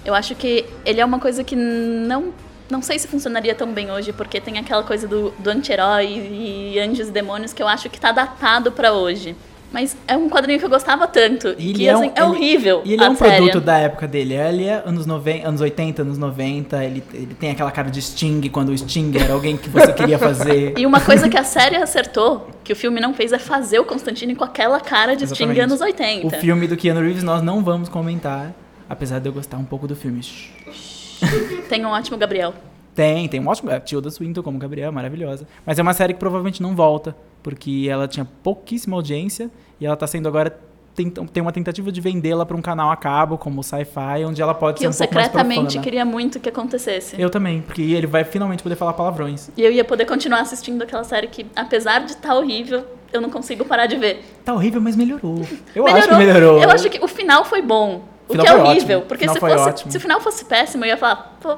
[0.07, 2.33] Eu acho que ele é uma coisa que não
[2.69, 6.79] não sei se funcionaria tão bem hoje, porque tem aquela coisa do, do anti-herói e
[6.79, 9.35] anjos e demônios que eu acho que tá datado pra hoje.
[9.71, 11.53] Mas é um quadrinho que eu gostava tanto.
[11.57, 12.81] E que assim, é, ele- horrível.
[12.85, 13.35] E ele é um série.
[13.35, 14.33] produto da época dele.
[14.33, 16.83] Ele é anos, 90, anos 80, anos 90.
[16.85, 20.17] Ele, ele tem aquela cara de Sting, quando o Sting era alguém que você queria
[20.17, 20.73] fazer.
[20.79, 23.83] E uma coisa que a série acertou, que o filme não fez, é fazer o
[23.85, 25.59] Constantine com aquela cara de Sting Exatamente.
[25.61, 26.37] anos O 80.
[26.37, 28.53] filme do Keanu Reeves nós não vamos comentar,
[28.89, 30.21] apesar de eu gostar um pouco do filme.
[31.69, 32.53] Tem um ótimo Gabriel.
[32.97, 33.69] Tem, tem um ótimo.
[33.69, 35.47] A Tilda Swinton como Gabriel, maravilhosa.
[35.63, 39.95] Mas é uma série que provavelmente não volta, porque ela tinha pouquíssima audiência e ela
[39.95, 40.59] tá sendo agora.
[40.95, 44.41] Tem, tem uma tentativa de vendê-la para um canal a cabo, como o Sci-Fi, onde
[44.41, 47.21] ela pode Que ser eu um pouco mais secretamente queria muito que acontecesse.
[47.21, 49.51] Eu também, porque ele vai finalmente poder falar palavrões.
[49.55, 53.29] E eu ia poder continuar assistindo aquela série que, apesar de estar horrível, eu não
[53.29, 54.23] consigo parar de ver.
[54.43, 55.45] Tá horrível, mas melhorou.
[55.75, 55.99] Eu melhorou.
[55.99, 56.63] acho que melhorou.
[56.63, 58.16] Eu acho que o final foi bom.
[58.29, 58.97] O que é horrível.
[58.99, 59.01] ótimo.
[59.07, 61.57] Porque se, fosse, se o final fosse péssimo, eu ia falar, pô,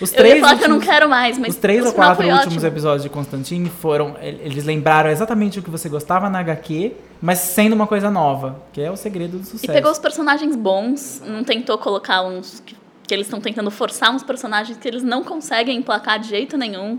[0.00, 2.24] Os eu ia falar últimos, que eu não quero mais, mas Os três ou quatro
[2.26, 2.66] últimos ótimo.
[2.66, 4.16] episódios de Constantine foram.
[4.20, 8.56] el- Eles lembraram exatamente o que você gostava na HQ, mas sendo uma coisa nova,
[8.72, 9.72] que é o segredo do E sucesso.
[9.72, 12.74] pegou os personagens bons, não tentou colocar uns que,
[13.06, 16.98] que eles estão tentando forçar uns personagens que eles não conseguem emplacar de jeito nenhum.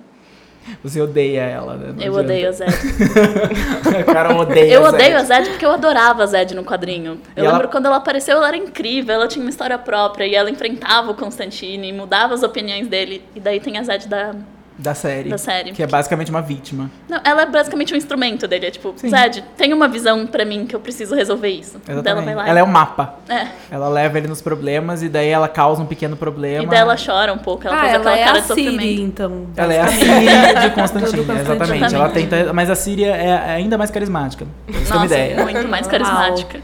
[0.83, 1.93] Você odeia ela, né?
[1.95, 2.19] Não Eu adianta.
[2.21, 2.71] odeio a Zed.
[4.01, 5.49] o cara odeia Eu a odeio a Zed.
[5.51, 7.19] Porque eu adorava a Zed no quadrinho.
[7.35, 10.25] Eu E ela- lembro quando ela apareceu, ela era incrível, ela tinha uma história própria
[10.25, 13.23] e ela enfrentava o Constantine, mudava as opiniões dele.
[13.35, 14.33] E daí tem a Zed da.
[14.77, 15.29] Da série.
[15.29, 15.71] Da série.
[15.71, 16.91] Que é basicamente uma vítima.
[17.07, 18.65] Não, ela é basicamente um instrumento dele.
[18.65, 19.09] É tipo, Sim.
[19.09, 21.79] Zed, tem uma visão pra mim que eu preciso resolver isso.
[21.85, 22.25] Daí ela Exatamente.
[22.25, 22.49] vai lá.
[22.49, 23.15] Ela e- é o mapa.
[23.29, 23.47] É.
[23.71, 26.63] Ela leva ele nos problemas e daí ela causa um pequeno problema.
[26.63, 28.47] E daí ela chora um pouco, ela ah, faz ela aquela é cara a de
[28.47, 28.81] sofrimento.
[28.81, 29.47] Siri, então.
[29.55, 31.95] Ela é a Síria de Constantine, exatamente.
[31.95, 34.45] Ela tenta, mas a Síria é ainda mais carismática.
[34.67, 35.43] Ter uma Nossa, ideia.
[35.43, 36.59] muito mais carismática.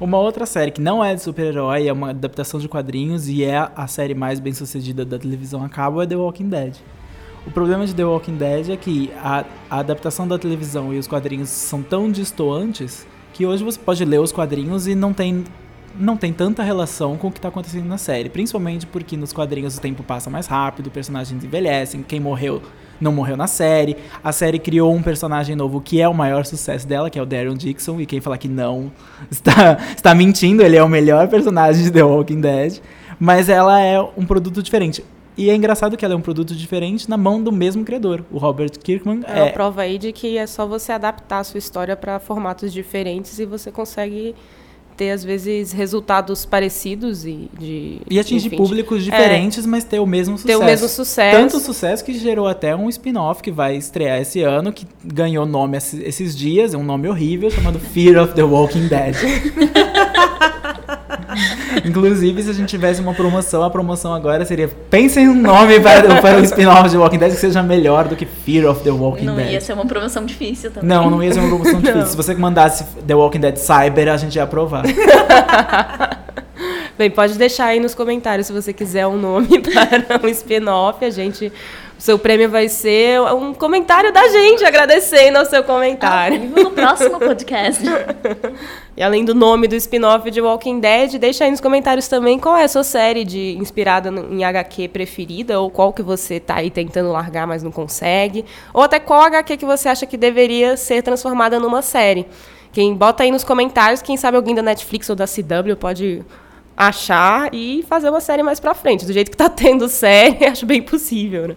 [0.00, 3.68] Uma outra série que não é de super-herói, é uma adaptação de quadrinhos e é
[3.76, 6.76] a série mais bem sucedida da televisão a cabo é The Walking Dead.
[7.46, 11.06] O problema de The Walking Dead é que a, a adaptação da televisão e os
[11.06, 15.44] quadrinhos são tão distoantes que hoje você pode ler os quadrinhos e não tem,
[15.98, 18.28] não tem tanta relação com o que está acontecendo na série.
[18.28, 22.60] Principalmente porque nos quadrinhos o tempo passa mais rápido, personagens envelhecem, quem morreu
[23.00, 23.96] não morreu na série.
[24.22, 27.26] A série criou um personagem novo que é o maior sucesso dela, que é o
[27.26, 28.92] Darren Dixon, e quem falar que não
[29.30, 32.80] está, está mentindo, ele é o melhor personagem de The Walking Dead.
[33.18, 35.02] Mas ela é um produto diferente.
[35.36, 38.24] E é engraçado que ela é um produto diferente na mão do mesmo criador.
[38.30, 41.44] O Robert Kirkman É uma é, prova aí de que é só você adaptar a
[41.44, 44.34] sua história para formatos diferentes e você consegue
[44.96, 48.02] ter, às vezes, resultados parecidos e de.
[48.10, 50.60] e atingir enfim, públicos diferentes, mas ter o mesmo Ter sucesso.
[50.60, 51.36] o mesmo sucesso.
[51.38, 55.78] Tanto sucesso que gerou até um spin-off que vai estrear esse ano, que ganhou nome
[55.78, 59.14] esses- esses dias, é um nome horrível, chamado Fear of the Walking Dead.
[61.84, 66.20] Inclusive, se a gente tivesse uma promoção, a promoção agora seria pensem um nome para,
[66.20, 69.24] para o spin-off de Walking Dead que seja melhor do que Fear of the Walking
[69.24, 69.52] Não Dead.
[69.52, 70.88] ia ser uma promoção difícil também.
[70.88, 72.06] Não, não ia ser uma promoção difícil.
[72.06, 74.84] Se você mandasse The Walking Dead Cyber, a gente ia aprovar.
[76.98, 81.04] Bem, pode deixar aí nos comentários se você quiser um nome para um spin-off.
[81.04, 81.50] A gente.
[81.98, 86.40] O seu prêmio vai ser um comentário da gente agradecendo ao seu comentário.
[86.40, 87.82] Vivo no próximo podcast.
[89.00, 92.54] E além do nome do spin-off de Walking Dead, deixa aí nos comentários também qual
[92.54, 96.70] é a sua série de inspirada em HQ preferida, ou qual que você tá aí
[96.70, 101.02] tentando largar, mas não consegue, ou até qual HQ que você acha que deveria ser
[101.02, 102.26] transformada numa série.
[102.74, 106.22] Quem bota aí nos comentários, quem sabe alguém da Netflix ou da CW pode
[106.76, 109.06] achar e fazer uma série mais pra frente.
[109.06, 111.56] Do jeito que tá tendo série, acho bem possível, né?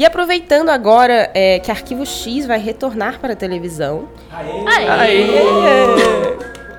[0.00, 5.28] E aproveitando agora é, que Arquivo X vai retornar para a televisão, Aí.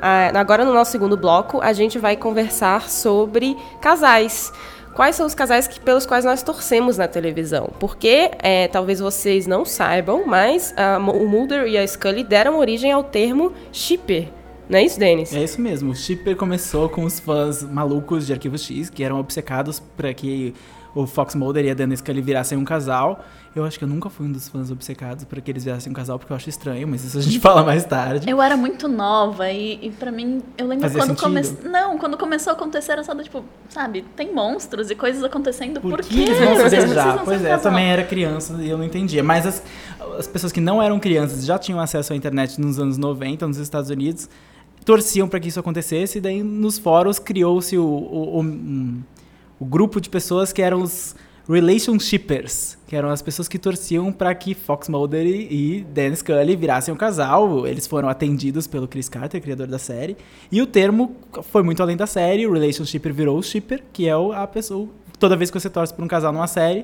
[0.01, 4.51] ah, agora no nosso segundo bloco, a gente vai conversar sobre casais.
[4.95, 7.69] Quais são os casais que- pelos quais nós torcemos na televisão?
[7.79, 12.91] Porque, é, talvez vocês não saibam, mas ah, o Mulder e a Scully deram origem
[12.91, 14.29] ao termo shipper.
[14.67, 15.31] Não é isso, Denis?
[15.31, 15.91] É isso mesmo.
[15.91, 20.55] O Shipper começou com os fãs malucos de Arquivo X, que eram obcecados para que
[20.93, 23.23] o Fox Mulder e a Dana Scully virassem um casal.
[23.55, 25.93] Eu acho que eu nunca fui um dos fãs obcecados para que eles virassem um
[25.93, 28.29] casal, porque eu acho estranho, mas isso a gente fala mais tarde.
[28.29, 31.57] Eu era muito nova e, e pra mim, eu lembro Fazia quando começou.
[31.69, 35.81] Não, quando começou a acontecer era só do tipo, sabe, tem monstros e coisas acontecendo.
[35.81, 36.07] Por, Por quê?
[36.13, 37.23] que eles vão se beijar?
[37.23, 39.21] Pois é, eu também era criança e eu não entendia.
[39.21, 39.63] Mas as,
[40.17, 43.57] as pessoas que não eram crianças já tinham acesso à internet nos anos 90, nos
[43.57, 44.29] Estados Unidos,
[44.85, 49.01] torciam para que isso acontecesse, e daí nos fóruns criou-se o, o, o, um,
[49.61, 51.15] o grupo de pessoas que eram os
[51.47, 56.55] relationshippers, que eram as pessoas que torciam para que Fox Mulder e e Dan Scully
[56.55, 57.67] virassem um casal.
[57.67, 60.17] Eles foram atendidos pelo Chris Carter, criador da série.
[60.51, 62.47] E o termo foi muito além da série.
[62.47, 64.89] O relationshipper virou o shipper, que é a pessoa.
[65.19, 66.83] Toda vez que você torce por um casal numa série,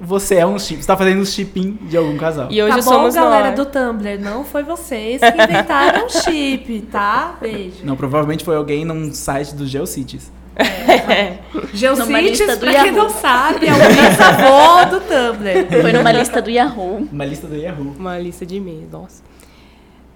[0.00, 0.80] você é um chip.
[0.80, 2.52] Você tá fazendo um shipping de algum casal.
[2.52, 3.56] E hoje tá bom, somos galera nós.
[3.56, 7.36] do Tumblr, não foi vocês que inventaram o chip, tá?
[7.40, 7.78] Beijo.
[7.82, 10.30] Não, provavelmente foi alguém num site do GeoCities.
[10.52, 12.92] Numa Geocities, pra quem Yahoo.
[12.92, 15.82] não sabe, é o bisavô do Tumblr.
[15.82, 17.08] Foi numa lista do Yahoo.
[17.10, 17.94] Uma lista do Yahoo.
[17.98, 19.22] Uma lista de e-mails, nossa.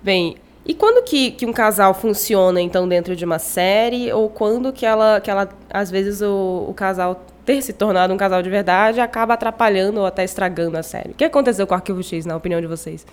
[0.03, 4.12] Bem, e quando que, que um casal funciona, então, dentro de uma série?
[4.12, 8.16] Ou quando que ela, que ela às vezes, o, o casal ter se tornado um
[8.16, 11.11] casal de verdade acaba atrapalhando ou até estragando a série?
[11.11, 13.07] O que aconteceu com o Arquivo X, na opinião de vocês?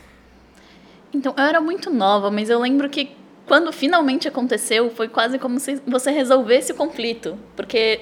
[1.14, 3.12] Então, eu era muito nova, mas eu lembro que
[3.46, 7.38] quando finalmente aconteceu, foi quase como se você resolvesse o conflito.
[7.56, 8.02] Porque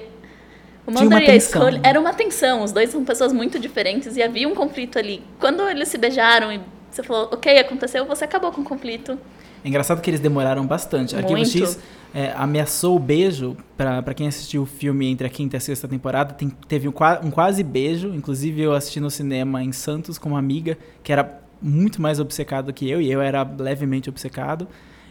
[0.86, 1.80] o Mulder e a Scully né?
[1.84, 5.22] era uma tensão, os dois são pessoas muito diferentes e havia um conflito ali.
[5.38, 9.18] Quando eles se beijaram e você falou, ok, aconteceu, você acabou com o conflito.
[9.64, 11.14] É engraçado que eles demoraram bastante.
[11.14, 11.56] Arquivo Muito.
[11.56, 11.78] X
[12.12, 15.86] é, ameaçou o beijo, pra quem assistiu o filme entre a quinta e a sexta
[15.88, 18.08] temporada, tem- teve um, um quase beijo.
[18.08, 22.72] Inclusive, eu assisti no cinema em Santos com uma amiga que era muito mais obcecada
[22.72, 24.66] que eu, e eu era levemente obcecado.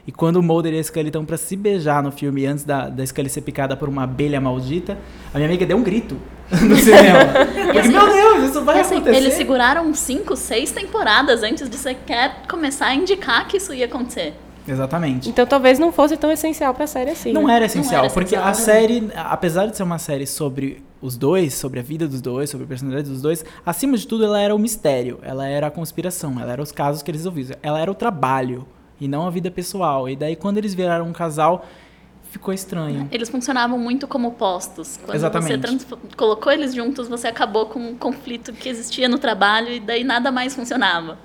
[0.06, 2.90] E quando o Mulder e a Scully estão pra se beijar no filme, antes da,
[2.90, 4.98] da Scully ser picada por uma abelha maldita,
[5.34, 6.18] a minha amiga deu um grito
[6.50, 7.26] no cinema.
[7.72, 9.18] Porque, meu Deus, isso vai assim, acontecer.
[9.18, 14.34] eles seguraram cinco, seis temporadas antes de sequer começar a indicar que isso ia acontecer.
[14.68, 15.30] Exatamente.
[15.30, 17.34] Então talvez não fosse tão essencial pra série assim.
[17.34, 17.56] Não né?
[17.56, 18.54] era essencial, era porque essencial, a né?
[18.54, 22.66] série, apesar de ser uma série sobre os dois, sobre a vida dos dois, sobre
[22.66, 26.40] a personalidade dos dois, acima de tudo ela era o mistério, ela era a conspiração,
[26.40, 28.68] ela era os casos que eles resolviam, ela era o trabalho
[29.02, 30.08] e não a vida pessoal.
[30.08, 31.66] E daí quando eles viraram um casal,
[32.30, 33.10] ficou estranho.
[33.12, 34.98] Eles funcionavam muito como postos.
[35.04, 35.80] Quando Exatamente.
[35.80, 40.04] você colocou eles juntos, você acabou com um conflito que existia no trabalho e daí
[40.04, 41.18] nada mais funcionava.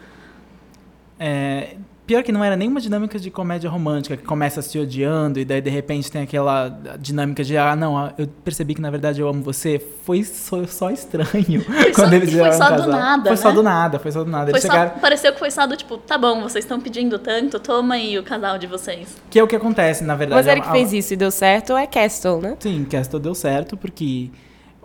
[1.20, 5.44] É, pior que não era nenhuma dinâmica de comédia romântica, que começa se odiando e
[5.44, 6.68] daí de repente tem aquela
[7.00, 9.78] dinâmica de, ah, não, ah, eu percebi que na verdade eu amo você.
[10.04, 13.54] Foi só, só estranho só- quando eles e foi só do nada, Foi só né?
[13.54, 14.44] do nada, foi só do nada.
[14.50, 15.00] Foi Eles só, chegaram...
[15.00, 18.22] pareceu que foi só do tipo, tá bom, vocês estão pedindo tanto, toma aí o
[18.22, 19.16] casal de vocês.
[19.28, 20.38] Que é o que acontece, na verdade.
[20.38, 22.56] Uma série que A- a- fez isso e deu certo é Castle, né?
[22.60, 24.30] Sim, Castle deu certo, porque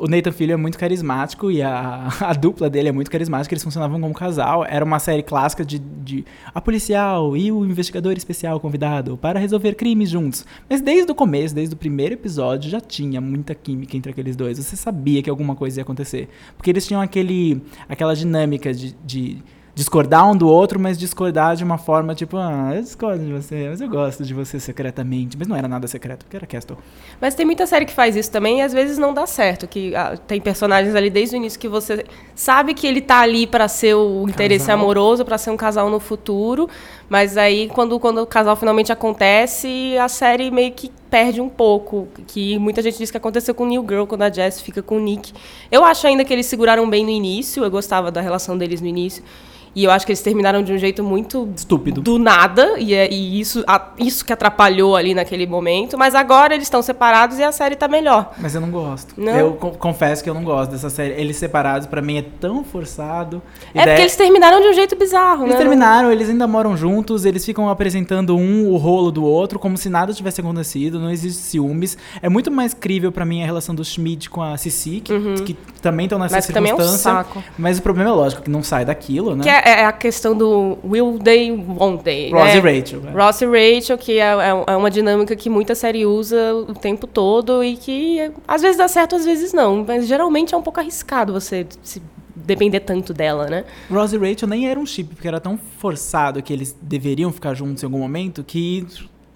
[0.02, 3.64] o Nathan Filho é muito carismático e a, a dupla dele é muito carismática, eles
[3.64, 4.66] funcionavam como casal.
[4.68, 9.76] Era uma série clássica de, de a policial e o investigador especial convidado para resolver
[9.76, 10.44] crimes juntos.
[10.68, 14.58] Mas desde o começo, desde o primeiro episódio, já tinha muita química entre aqueles dois.
[14.58, 16.28] Você sabia que alguma coisa ia acontecer.
[16.58, 19.38] Porque eles tinham aquele, aquela dinâmica de, de
[19.74, 23.68] discordar um do outro, mas discordar de uma forma tipo, ah, eu discordo de você,
[23.70, 25.38] mas eu gosto de você secretamente.
[25.38, 26.78] Mas não era nada secreto, porque era Castle.
[27.20, 29.68] Mas tem muita série que faz isso também e às vezes não dá certo.
[29.68, 32.06] Que ah, tem personagens ali desde o início que você
[32.36, 34.80] sabe que ele tá ali pra ser o interesse Casal.
[34.80, 36.70] amoroso, pra ser um casal no futuro,
[37.10, 42.08] mas aí quando, quando o casal finalmente acontece, a série meio que perde um pouco.
[42.26, 45.00] Que muita gente diz que aconteceu com New Girl quando a Jess fica com o
[45.00, 45.34] Nick.
[45.70, 48.88] Eu acho ainda que eles seguraram bem no início, eu gostava da relação deles no
[48.88, 49.22] início.
[49.74, 52.02] E eu acho que eles terminaram de um jeito muito Estúpido.
[52.02, 55.98] do nada, e, é- e isso, a- isso que atrapalhou ali naquele momento.
[55.98, 58.34] Mas agora eles estão separados e a série tá melhor.
[58.38, 59.14] Mas eu não gosto.
[59.18, 59.32] Não?
[59.34, 61.14] Eu co- confesso que eu não gosto dessa série.
[61.14, 63.42] Eles separados, pra mim, é tão forçado.
[63.74, 65.58] É daí- porque eles terminaram de um jeito bizarro, Eles né?
[65.62, 69.88] terminaram, eles ainda moram juntos, eles ficam apresentando um o rolo do outro, como se
[69.90, 71.98] nada tivesse acontecido, não existe ciúmes.
[72.22, 75.14] É muito mais crível pra mim a relação do Schmidt com a Cici, que,
[75.46, 76.38] que também estão nessa Uhum.
[76.38, 77.12] Mas também é um circunstância.
[77.12, 77.44] saco.
[77.58, 79.44] Mas o problema é lógico, que não sai daquilo, né?
[79.64, 82.32] É, é a questão do will they, won't they.
[82.32, 82.58] Ross né?
[82.58, 83.02] e Rachel.
[83.02, 83.12] né?
[83.12, 87.08] Ross e Rachel, que é, é- é uma dinâmica que muita série usa o tempo
[87.08, 89.84] todo e que às vezes dá certo, às vezes não.
[89.88, 92.02] Mas geralmente é um pouco arriscado você se
[92.36, 93.66] depender tanto dela, né?
[93.90, 97.54] Ross e Rachel nem era um chip, porque era tão forçado que eles deveriam ficar
[97.54, 98.86] juntos em algum momento que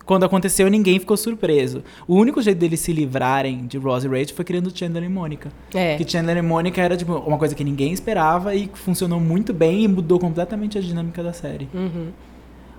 [0.05, 1.83] quando aconteceu ninguém ficou surpreso.
[2.07, 5.49] O único jeito deles se livrarem de Ross e Rachel foi criando Chandler e Mônica.
[5.73, 5.95] É.
[5.97, 9.53] Que Chandler e Mônica era tipo, uma coisa que ninguém esperava e que funcionou muito
[9.53, 11.67] bem e mudou completamente a dinâmica da série.
[11.73, 12.09] Uhum.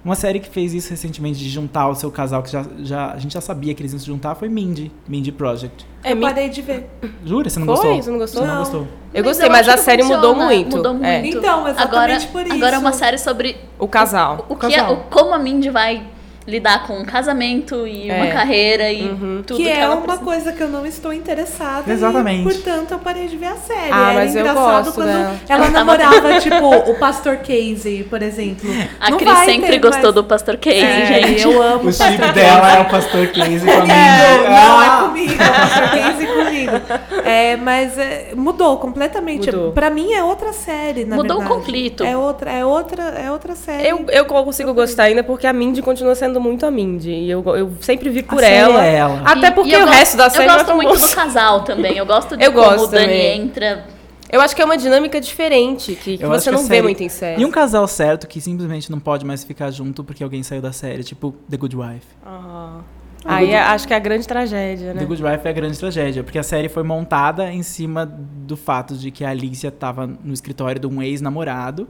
[0.04, 3.18] Uma série que fez isso recentemente de juntar o seu casal, que já, já, a
[3.18, 4.92] gente já sabia que eles iam se juntar, foi Mindy.
[5.08, 5.84] Mindy Project.
[6.04, 6.88] É, eu parei de ver.
[7.24, 7.50] Jura?
[7.50, 7.74] Você não Foi?
[7.74, 8.02] gostou?
[8.04, 8.42] Você não gostou?
[8.42, 8.62] Você não, Não.
[8.62, 8.88] gostou?
[9.12, 10.76] Eu gostei, mas, acho a série mudou funciona, muito.
[10.76, 11.22] Mudou É.
[11.22, 11.38] muito.
[11.38, 12.98] Então, exatamente agora, por Agora é uma isso.
[13.00, 14.46] série sobre O casal.
[14.48, 14.92] o, O que é, casal.
[14.94, 16.04] o, como a Mindy vai
[16.46, 18.30] lidar com um casamento e uma É.
[18.32, 19.08] carreira e
[19.46, 20.24] tudo que que, é ela uma precisa.
[20.24, 21.92] coisa que eu não estou interessada.
[21.92, 22.40] Exatamente.
[22.40, 23.90] E, portanto, eu parei de ver a série.
[23.90, 25.18] Ah, Era mas eu engraçado gosto quando dela.
[25.20, 28.70] ela Ela tava- namorava, tipo, o Pastor Casey, por exemplo.
[29.00, 31.42] A Não Cris sempre ter gostou mais- do Pastor Casey, É, gente.
[31.42, 33.66] Eu amo O o chip dela é o Pastor Casey comigo.
[33.96, 35.02] É, não, é Ah!
[35.08, 36.72] comigo, é o Pastor Casey comigo.
[37.26, 39.46] É, mas é, mudou completamente.
[39.50, 39.72] Mudou.
[39.72, 41.60] Pra mim é outra série, na Mudou o verdade.
[41.60, 42.04] conflito.
[42.04, 43.88] É outra, é outra, é outra série.
[43.88, 47.10] Eu, eu consigo gostar ainda porque a Mindy continua sendo muito a Mindy.
[47.10, 48.84] E eu, eu sempre vi por ela.
[48.84, 49.22] é ela.
[49.24, 51.60] Até E- porque e o gosto- resto da série Eu é gosto muito do casal
[51.62, 51.96] também.
[51.96, 53.40] Eu gosto de Eu como gosto o Dani também.
[53.42, 53.84] entra.
[54.30, 57.02] Eu acho que é uma dinâmica diferente, que, que você que não vê série- muito
[57.02, 57.40] em série.
[57.40, 60.72] E um casal certo que simplesmente não pode mais ficar junto porque alguém saiu da
[60.72, 62.06] série, tipo The Good Wife.
[62.24, 62.80] Ah.
[63.24, 65.00] Aí é- acho que é a grande tragédia, né?
[65.00, 68.56] The Good Wife é a grande tragédia, porque a série foi montada em cima do
[68.56, 71.88] fato de que a Alicia estava no escritório de um ex-namorado,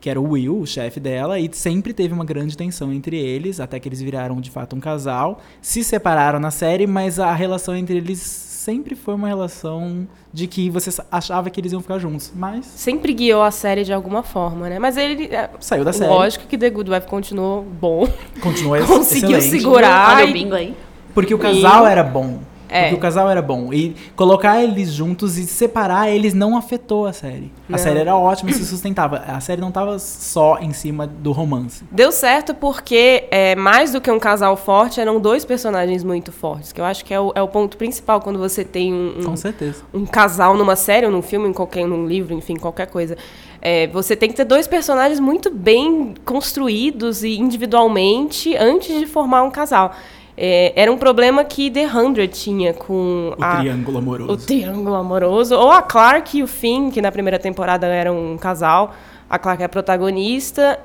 [0.00, 3.60] que era o Will, o chefe dela, e sempre teve uma grande tensão entre eles,
[3.60, 5.40] até que eles viraram de fato um casal.
[5.60, 10.68] Se separaram na série, mas a relação entre eles sempre foi uma relação de que
[10.68, 14.68] você achava que eles iam ficar juntos, mas Sempre guiou a série de alguma forma,
[14.68, 14.78] né?
[14.78, 15.24] Mas ele.
[15.34, 16.10] é, saiu da série.
[16.10, 18.06] Lógico que The Good Wife continuou bom.
[18.40, 19.62] Continua Conseguiu excelente.
[19.62, 20.16] segurar.
[20.16, 20.74] Olha e- o bingo aí.
[21.14, 22.38] Porque o casal era bom.
[22.68, 22.82] É.
[22.82, 23.72] Porque o casal era bom.
[23.72, 27.50] E colocar eles juntos e separar eles não afetou a série.
[27.68, 27.78] A Não.
[27.78, 29.24] série era ótima e se sustentava.
[29.26, 31.84] A série não tava só em cima do romance.
[31.90, 36.72] Deu certo porque, é, mais do que um casal forte, eram dois personagens muito fortes.
[36.72, 39.24] Que eu acho que é o, é o ponto principal quando você tem um, um-
[39.24, 39.82] Com certeza.
[39.92, 43.16] um casal numa série, ou num filme, em qualquer, num livro, enfim, qualquer coisa.
[43.60, 49.42] É, você tem que ter dois personagens muito bem construídos e individualmente antes de formar
[49.42, 49.92] um casal.
[50.40, 54.32] É, era um problema que The Hundred tinha com O a, triângulo amoroso.
[54.32, 55.56] o triângulo amoroso.
[55.56, 58.94] Ou a Clark e o Finn, que na primeira temporada eram um casal.
[59.28, 60.78] A Clark é a protagonista.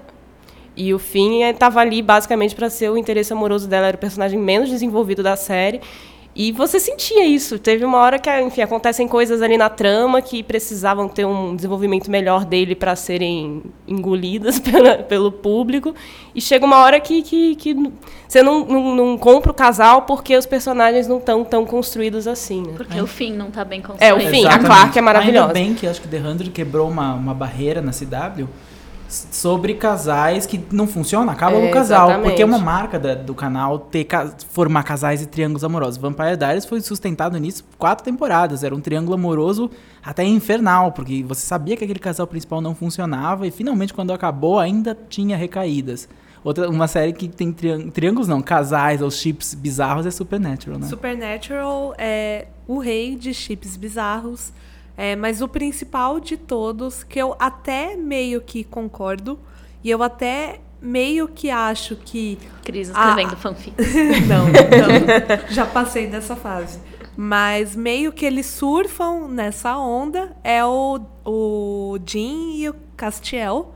[0.75, 4.39] E o Finn estava ali basicamente para ser o interesse amoroso dela, era o personagem
[4.39, 5.79] menos desenvolvido da série.
[6.35, 7.59] E você sentia isso.
[7.59, 12.09] Teve uma hora que, enfim, acontecem coisas ali na trama que precisavam ter um desenvolvimento
[12.09, 15.93] melhor dele para serem engolidas pela- pelo público.
[16.33, 17.75] E chega uma hora que, que, que
[18.27, 22.63] você não, não, não compra o casal porque os personagens não estão tão construídos assim.
[22.63, 22.73] Né?
[22.77, 24.15] Porque o fim não tá bem É, construído.
[24.15, 24.37] o fim.
[24.37, 24.65] a Exatamente.
[24.65, 25.47] Clark é maravilhosa.
[25.49, 28.47] Ainda bem que acho que The Hundred quebrou uma, uma barreira na CW
[29.31, 32.07] sobre casais que não funciona, acaba É, o casal.
[32.09, 32.29] exatamente.
[32.29, 34.07] Porque é uma marca da- do canal ter
[34.49, 35.97] formar casais e triângulos amorosos.
[35.97, 38.63] Vampire Diaries foi sustentado nisso quatro temporadas.
[38.63, 39.69] Era um triângulo amoroso
[40.03, 44.59] até infernal, porque você sabia que aquele casal principal não funcionava e finalmente quando acabou
[44.59, 46.07] ainda tinha recaídas.
[46.43, 50.87] Outra, uma série que tem triân- triângulos, não, casais ou chips bizarros é Supernatural, né?
[50.87, 54.51] Supernatural é o rei de chips bizarros.
[54.95, 59.39] É, mas o principal de todos, que eu até meio que concordo,
[59.83, 63.73] e eu até meio que acho que Cris escrevendo fanfic.
[64.27, 65.49] não, não.
[65.49, 66.79] Já passei dessa fase.
[67.15, 73.73] Mas meio que eles surfam nessa onda é o, o Jim e o Castiel.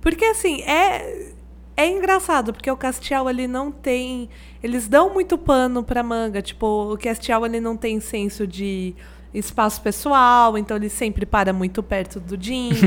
[0.00, 1.32] Porque assim, é,
[1.76, 4.28] é engraçado, porque o Castiel ele não tem.
[4.62, 6.42] Eles dão muito pano pra manga.
[6.42, 8.94] Tipo, o Castiel ele não tem senso de
[9.34, 12.70] espaço pessoal, então ele sempre para muito perto do Jim.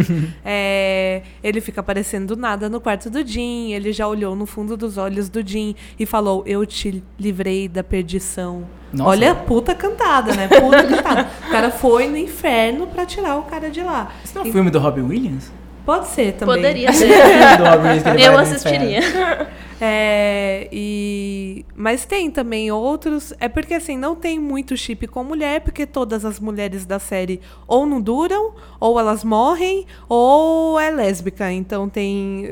[0.49, 3.73] É, ele fica aparecendo do nada no quarto do Jim.
[3.73, 7.83] Ele já olhou no fundo dos olhos do Jim e falou: Eu te livrei da
[7.83, 8.65] perdição.
[8.93, 9.09] Nossa.
[9.09, 10.47] Olha a puta cantada, né?
[10.47, 11.29] Puta cantada.
[11.47, 14.11] O cara foi no inferno pra tirar o cara de lá.
[14.23, 15.51] Isso não é um filme do Robin Williams?
[15.87, 16.55] Pode ser também.
[16.57, 17.09] Poderia É ser.
[18.19, 18.99] Eu assistiria.
[19.79, 21.63] É, e...
[21.75, 23.31] Mas tem também outros.
[23.39, 27.39] É porque assim, não tem muito chip com mulher, porque todas as mulheres da série
[27.67, 31.51] ou não duram, ou elas morrem, ou é lésbica.
[31.53, 32.43] Então tem.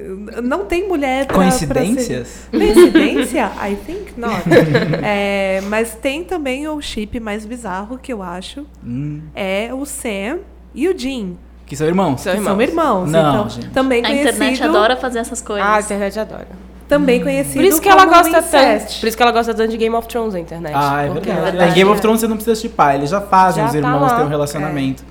[0.44, 2.48] Não tem mulher pra, pra ser- Coincidências?
[2.52, 3.52] Coincidência?
[3.70, 4.44] I think not.
[5.04, 8.66] É, mas tem também o chip mais bizarro que eu acho.
[8.86, 10.40] Hum, É o Sam
[10.74, 11.38] e o Jim.
[11.66, 12.22] Que são irmãos?
[12.22, 13.10] São Que são irmãos.
[13.12, 13.70] Não, então, gente.
[13.70, 15.66] também A conhecido, internet adora fazer essas coisas.
[15.68, 16.48] Ah, a internet adora.
[16.88, 19.00] Também conhecido Por isso que ela como gosta tanto.
[19.00, 20.74] Por isso que ela gosta tanto de Game of Thrones na internet.
[20.76, 21.58] Ah, é verdade.
[21.58, 23.78] ela- Em Game of Thrones você não precisa chipar, eles já fazem Já os tá
[23.80, 24.18] irmãos lá.
[24.18, 25.04] ter um relacionamento.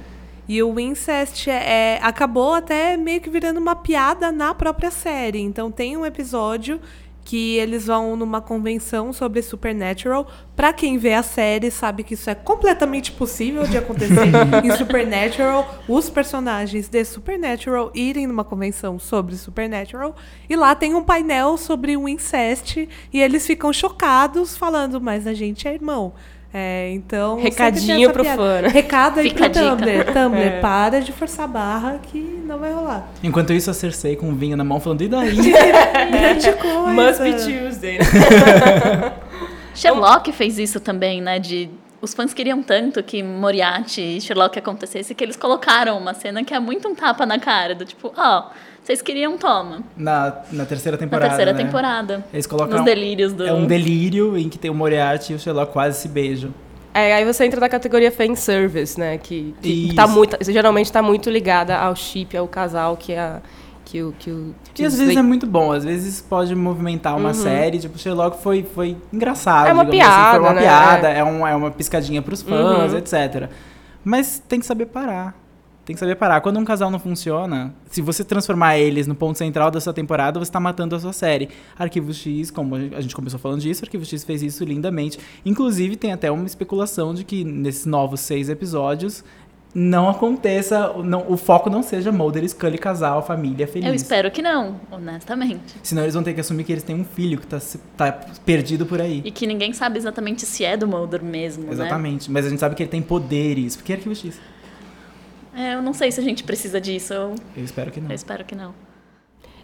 [0.47, 5.41] E o incest é, acabou até meio que virando uma piada na própria série.
[5.41, 6.79] Então tem um episódio
[7.25, 10.29] que eles vão numa convenção sobre Supernatural.
[10.55, 14.29] Pra quem vê a série sabe que isso é completamente possível de acontecer
[14.63, 15.83] em Supernatural.
[15.89, 20.15] Os personagens de Supernatural irem numa convenção sobre Supernatural.
[20.49, 22.89] E lá tem um painel sobre o incest.
[23.13, 26.13] E eles ficam chocados falando, mas a gente é irmão.
[26.57, 27.37] É, então.
[27.41, 28.41] Recadinho pro piada.
[28.41, 28.69] fã, né?
[28.69, 29.61] Recado aí Fica pro.
[29.61, 30.05] Tumblr.
[30.13, 30.61] Tumblr, É.
[30.61, 33.09] para de forçar a barra que não vai rolar.
[33.25, 35.35] Enquanto isso, a Cersei com vinho na mão falando, e daí?
[35.35, 36.93] Grande coisa.
[36.93, 37.99] Must be Tuesday.
[39.75, 41.39] Sherlock fez isso também, né?
[41.39, 41.69] De
[42.01, 46.53] os fãs queriam tanto que Moriarty e Sherlock acontecesse que eles colocaram uma cena que
[46.55, 48.51] é muito um tapa na cara, do tipo, ó,
[48.85, 49.81] vocês queriam, toma.
[49.97, 51.29] Na, na terceira Na temporada.
[51.31, 51.65] terceira né?
[51.65, 52.25] temporada.
[52.33, 52.77] Eles colocam.
[52.77, 53.45] Nos delírios do.
[53.47, 56.53] É um delírio em que tem o Moriarty e o Sherlock quase se beijam.
[56.93, 59.19] É, aí você entra na categoria fanservice, né?
[59.19, 63.41] Que, que tá muito, geralmente tá muito ligada ao chip, ao casal que a.
[63.85, 66.55] Que o, que o, que Que às os vezes é muito bom, às vezes pode
[66.55, 67.79] movimentar uma série.
[67.79, 69.67] Tipo, Sherlock foi, foi engraçado.
[69.69, 70.61] É uma digamos assim, piada, Foi uma né?
[70.63, 72.99] piada, é, um, é uma piscadinha pros fãs, Uhum.
[72.99, 73.49] etc.
[74.03, 75.35] Mas tem que saber parar.
[75.85, 76.41] Tem que saber parar.
[76.41, 80.39] Quando um casal não funciona, se você transformar eles no ponto central da sua temporada,
[80.39, 81.49] você tá matando a sua série.
[81.79, 85.19] Arquivo X, como a gente começou falando disso, Arquivo X fez isso lindamente.
[85.45, 89.23] Inclusive, tem até uma especulação de que nesses novos seis episódios
[89.75, 93.89] não aconteça, não, o foco não seja Mulder, Scully, casal, família feliz.
[93.89, 95.75] Eu espero que não, honestamente.
[95.83, 97.59] Senão eles vão ter que assumir que eles têm um filho que tá,
[97.97, 98.13] tá
[98.47, 99.21] perdido por aí.
[99.25, 102.31] E que ninguém sabe exatamente se é do Mulder mesmo, Exatamente.
[102.31, 103.75] Mas a gente sabe que ele tem poderes.
[103.75, 104.39] Porque é Arquivo X.
[105.55, 108.09] É, eu não sei se a gente precisa disso, eu, Eu espero que não.
[108.11, 108.75] eu espero que não.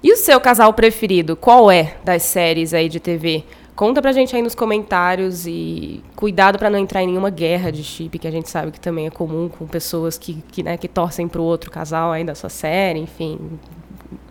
[0.03, 1.37] E o seu casal preferido?
[1.37, 3.45] Qual é das séries aí de TV?
[3.77, 7.83] Conta pra gente aí nos comentários e cuidado pra não entrar em nenhuma guerra de
[7.83, 10.87] chip, que a gente sabe que também é comum com pessoas que, que, né, que
[10.87, 13.39] torcem pro outro casal aí da sua série, enfim.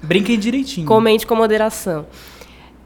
[0.02, 0.88] Brinquem direitinho.
[0.88, 2.06] Comente com moderação.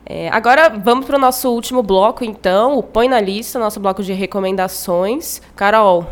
[0.06, 4.12] É, agora vamos pro nosso último bloco, então, o Põe na Lista, nosso bloco de
[4.14, 5.42] recomendações.
[5.56, 6.10] Carol,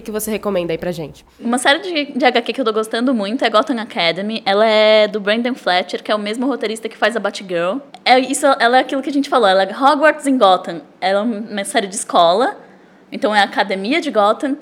[0.00, 1.24] que, que você recomenda aí pra gente?
[1.38, 4.42] Uma série de, de HQ que eu tô gostando muito é Gotham Academy.
[4.44, 7.78] Ela é do Brandon Fletcher, que é o mesmo roteirista que faz a Batgirl.
[8.04, 10.82] É isso, ela é aquilo que a gente falou, ela é Hogwarts em Gotham.
[11.00, 12.56] Ela é uma série de escola,
[13.10, 14.56] então é a academia de Gotham.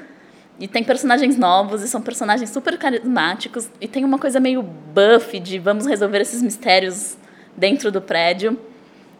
[0.58, 3.68] E tem personagens novos, e são personagens super carismáticos.
[3.78, 7.16] E tem uma coisa meio buff de vamos resolver esses mistérios
[7.54, 8.58] dentro do prédio.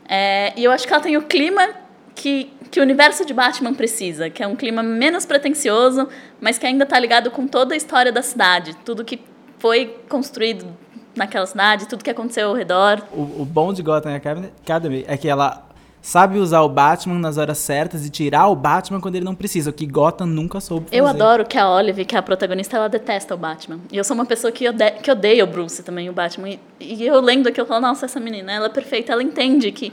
[0.08, 1.68] É, e eu acho que ela tem o clima
[2.14, 6.08] que, que o universo de Batman precisa, que é um clima menos pretensioso,
[6.40, 9.20] mas que ainda está ligado com toda a história da cidade, tudo que
[9.58, 10.66] foi construído
[11.14, 13.02] naquela cidade, tudo que aconteceu ao redor.
[13.12, 15.64] O, o bom de Gotham Academy- Academy é que ela
[16.02, 19.70] sabe usar o Batman nas horas certas e tirar o Batman quando ele não precisa,
[19.70, 21.00] o que Gotham nunca soube fazer.
[21.00, 23.80] Eu adoro que a Olive, que é a protagonista, ela detesta o Batman.
[23.90, 26.50] E eu sou uma pessoa que, ode que odeia o Bruce também, o Batman.
[26.50, 29.72] E, e eu lendo aquilo, eu falo, nossa, essa menina, ela é perfeita, ela entende
[29.72, 29.92] que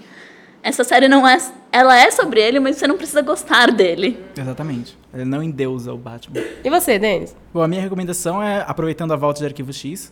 [0.63, 1.37] essa série não é...
[1.71, 4.17] Ela é sobre ele, mas você não precisa gostar dele.
[4.37, 4.97] Exatamente.
[5.13, 6.39] Ele não endeusa o Batman.
[6.63, 7.35] E você, Denis?
[7.53, 10.11] Bom, a minha recomendação é, aproveitando a volta de Arquivo X,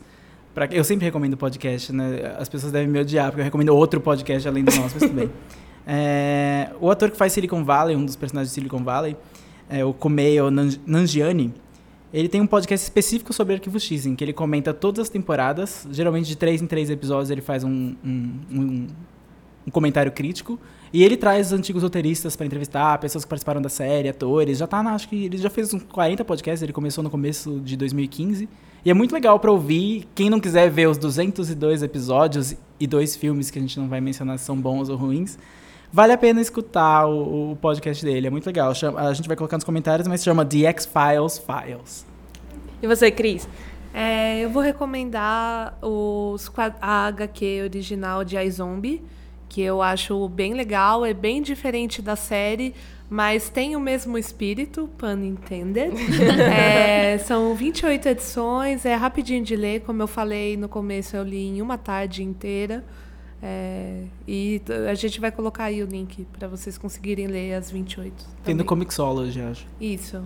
[0.54, 2.36] pra, eu sempre recomendo podcast, né?
[2.38, 5.14] As pessoas devem me odiar, porque eu recomendo outro podcast além do nosso, mas tudo
[5.14, 5.32] bem.
[5.86, 9.18] É, o ator que faz Silicon Valley, um dos personagens de Silicon Valley,
[9.68, 11.52] é, o Kumail Nan- Nanjiani,
[12.14, 15.88] ele tem um podcast específico sobre Arquivo X, em que ele comenta todas as temporadas,
[15.92, 18.88] geralmente de três em três episódios ele faz um, um, um-
[19.66, 20.60] um comentário crítico,
[20.94, 24.82] e ele traz antigos roteiristas para entrevistar, pessoas que participaram da série, atores, já tá,
[24.84, 28.50] na, acho que ele já fez uns 40 podcasts, ele começou no começo de 2015,
[28.84, 33.16] e é muito legal para ouvir, quem não quiser ver os 202 episódios e dois
[33.16, 35.38] filmes que a gente não vai mencionar se são bons ou ruins,
[35.94, 38.74] vale a pena escutar o, o podcast dele, é muito legal.
[38.98, 42.06] A gente vai colocar nos comentários, mas chama The X-Files Files.
[42.82, 43.48] E você, Cris?
[43.94, 46.52] É, eu vou recomendar os,
[46.82, 49.04] a HQ original de iZombie,
[49.52, 52.74] que eu acho bem legal, é bem diferente da série,
[53.10, 55.92] mas tem o mesmo espírito, pun intended.
[56.40, 61.50] É, são 28 edições, é rapidinho de ler, como eu falei no começo, eu li
[61.50, 62.86] em uma tarde inteira.
[63.44, 68.14] É, e a gente vai colocar aí o link para vocês conseguirem ler as 28.
[68.46, 68.66] Tem no também.
[68.66, 69.68] Comixology, acho.
[69.82, 70.22] Isso.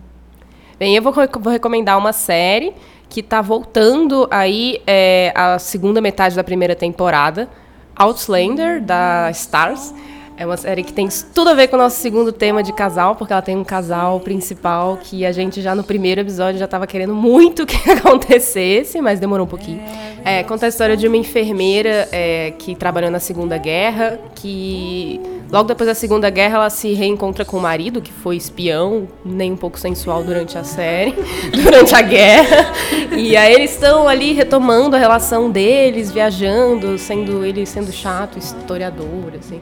[0.78, 2.76] Bem, eu vou, vou recomendar uma série
[3.10, 7.50] que tá voltando aí é, a segunda metade da primeira temporada,
[7.96, 9.94] Outlander, da Stars.
[10.38, 13.16] É uma série que tem tudo a ver com o nosso segundo tema de casal,
[13.16, 16.86] porque ela tem um casal principal que a gente já no primeiro episódio já estava
[16.86, 19.82] querendo muito que acontecesse, mas demorou um pouquinho.
[20.26, 25.70] É, conta a história de uma enfermeira é, que trabalhou na Segunda Guerra, que logo
[25.70, 29.58] depois da Segunda Guerra ela se reencontra com o marido, que foi espião, nem um
[29.58, 31.16] pouco sensual durante a série,
[31.64, 32.74] durante a guerra.
[33.16, 39.32] E aí eles estão ali retomando a relação deles, viajando, sendo ele sendo chato, historiador,
[39.40, 39.62] assim.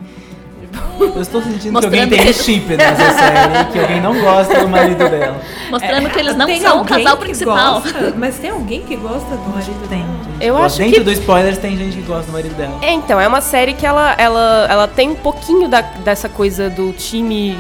[1.00, 4.68] Eu estou sentindo Mostrando que alguém tem chip nessa série, que alguém não gosta do
[4.68, 5.41] marido dela.
[5.70, 7.82] Mostrando que eles não são o casal principal.
[7.82, 8.14] gosta?
[8.18, 10.00] mas tem alguém que gosta do marido Tem.
[10.00, 10.14] dela?
[10.34, 12.78] gente Eu acho Dentro que- do spoilers tem gente que gosta do marido dela.
[12.82, 16.70] É, então, é uma série que ela, ela, ela tem um pouquinho da, dessa coisa
[16.70, 17.58] do time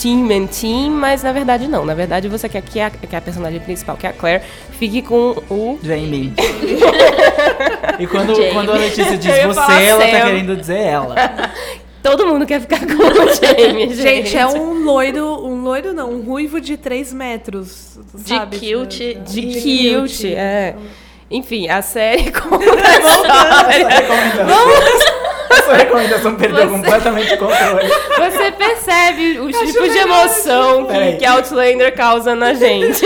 [0.00, 1.84] team and team, mas na verdade não.
[1.86, 4.42] Na verdade você quer que a, que a personagem principal, que é a Claire,
[4.78, 6.32] fique com o Jamie.
[7.98, 8.52] e quando, Jamie.
[8.52, 10.24] quando a Letícia diz você, ela tá Sam.
[10.26, 11.14] querendo dizer ela.
[12.04, 13.96] Todo mundo quer ficar com o Jamie, gente.
[14.02, 17.98] Gente, é um loiro, um loiro não, um ruivo de 3 metros.
[18.14, 18.58] De sabe?
[18.58, 18.90] kilt.
[18.98, 20.34] de de cute, cute.
[20.34, 20.76] é.
[21.30, 23.88] Enfim, a série conta a história.
[25.50, 27.88] Essa recomendação perdeu Você- completamente o controle.
[28.18, 33.02] Você percebe o tipo de emoção que, que Outlander causa na gente.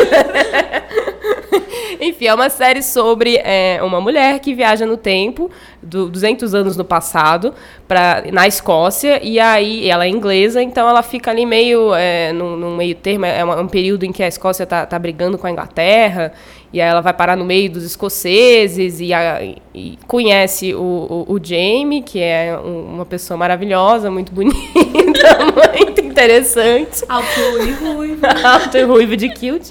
[2.01, 5.51] Enfim, é uma série sobre é, uma mulher que viaja no tempo,
[5.82, 7.55] do 200 anos no passado,
[7.86, 12.57] pra, na Escócia, e aí ela é inglesa, então ela fica ali meio, é, num,
[12.57, 15.46] num meio termo, é uma- um período em que a Escócia tá, tá brigando com
[15.46, 16.32] a Inglaterra,
[16.72, 19.40] e aí ela vai parar no meio dos escoceses e, a-
[19.74, 24.57] e conhece o, o, o Jamie, que é um- uma pessoa maravilhosa, muito bonita,
[25.78, 27.05] muito interessante.
[27.09, 28.26] Alto e ruivo.
[28.44, 29.70] Alto e ruivo de kilt.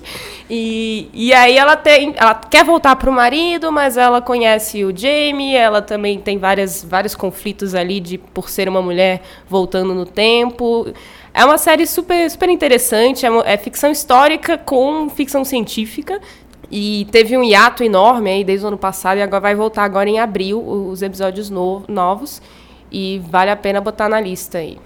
[0.50, 2.14] E, e aí ela tem.
[2.16, 7.16] Ela quer voltar pro marido, mas ela conhece o Jamie, ela também tem várias, vários
[7.16, 10.88] conflitos ali de por ser uma mulher voltando no tempo.
[11.34, 16.20] É uma série super, super interessante, é, é ficção histórica com ficção científica.
[16.72, 20.10] E teve um hiato enorme aí desde o ano passado e agora vai voltar agora
[20.10, 22.42] em abril os episódios no- novos.
[22.92, 24.78] E vale a pena botar na lista aí.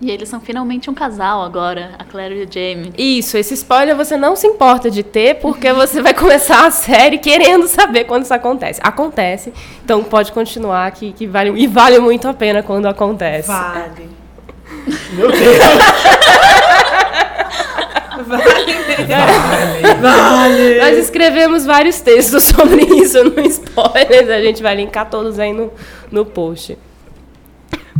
[0.00, 2.90] E eles são finalmente um casal agora, a Claire e o Jamie.
[2.96, 7.18] Isso, esse spoiler você não se importa de ter, porque você vai começar a série
[7.18, 8.80] querendo saber quando isso acontece.
[8.82, 9.52] Acontece,
[9.84, 13.48] então pode continuar que, que vale e vale muito a pena quando acontece.
[13.48, 14.08] Vale.
[15.12, 15.40] Meu Deus.
[20.80, 25.70] Nós escrevemos vários textos sobre isso no spoilers, a gente vai linkar todos aí no,
[26.10, 26.78] no post.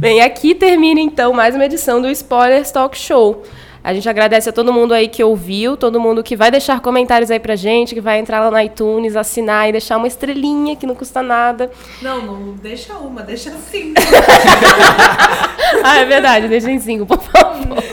[0.00, 3.42] Bem, aqui termina então mais uma edição do Spoilers Talk Show.
[3.84, 7.30] A gente agradece a todo mundo aí que ouviu, todo mundo que vai deixar comentários
[7.30, 10.86] aí pra gente, que vai entrar lá no iTunes, assinar e deixar uma estrelinha que
[10.86, 11.70] não custa nada.
[12.00, 14.00] Não, não deixa uma, deixa cinco.
[15.84, 17.76] Ah, é verdade, deixem cinco, por favor.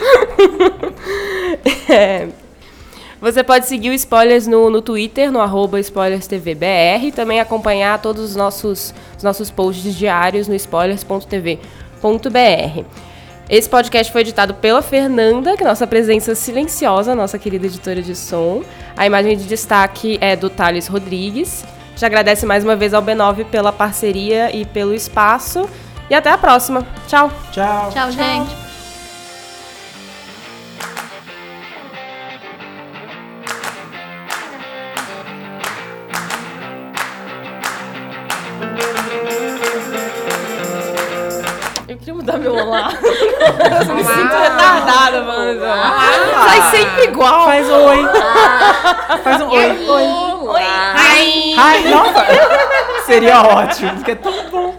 [1.89, 2.27] É.
[3.19, 8.23] Você pode seguir o Spoilers no, no Twitter, no arroba SpoilersTVBR, e também acompanhar todos
[8.23, 10.55] os nossos, os nossos posts diários no
[11.97, 12.85] spoilers.tv.br.
[13.49, 18.13] Esse podcast foi editado pela Fernanda, que é nossa presença silenciosa, nossa querida editora de
[18.13, 18.61] som.
[18.95, 21.63] A imagem de destaque é do Thales Rodrigues.
[21.95, 25.67] Já agradece mais uma vez ao B9 pela parceria e pelo espaço.
[26.09, 26.85] E até a próxima.
[27.07, 27.31] Tchau!
[27.51, 27.89] Tchau.
[27.91, 28.66] Tchau, gente.
[43.87, 45.17] Eu me sinto retardada
[45.51, 45.61] isso.
[46.45, 47.45] Sai sempre igual.
[47.45, 48.05] Faz oi.
[49.23, 49.87] Faz um oi.
[49.89, 50.03] Oi.
[50.47, 50.61] Oi.
[50.61, 51.55] Hi.
[51.57, 52.25] Ai, nossa.
[53.05, 54.75] Seria ótimo, porque é tão bom.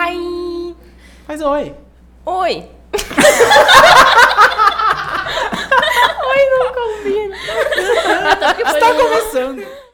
[0.00, 0.76] Hi.
[1.26, 1.74] Faz oi.
[2.24, 2.68] Oi.
[6.28, 7.36] Oi, não combina.
[8.66, 9.87] Está começando.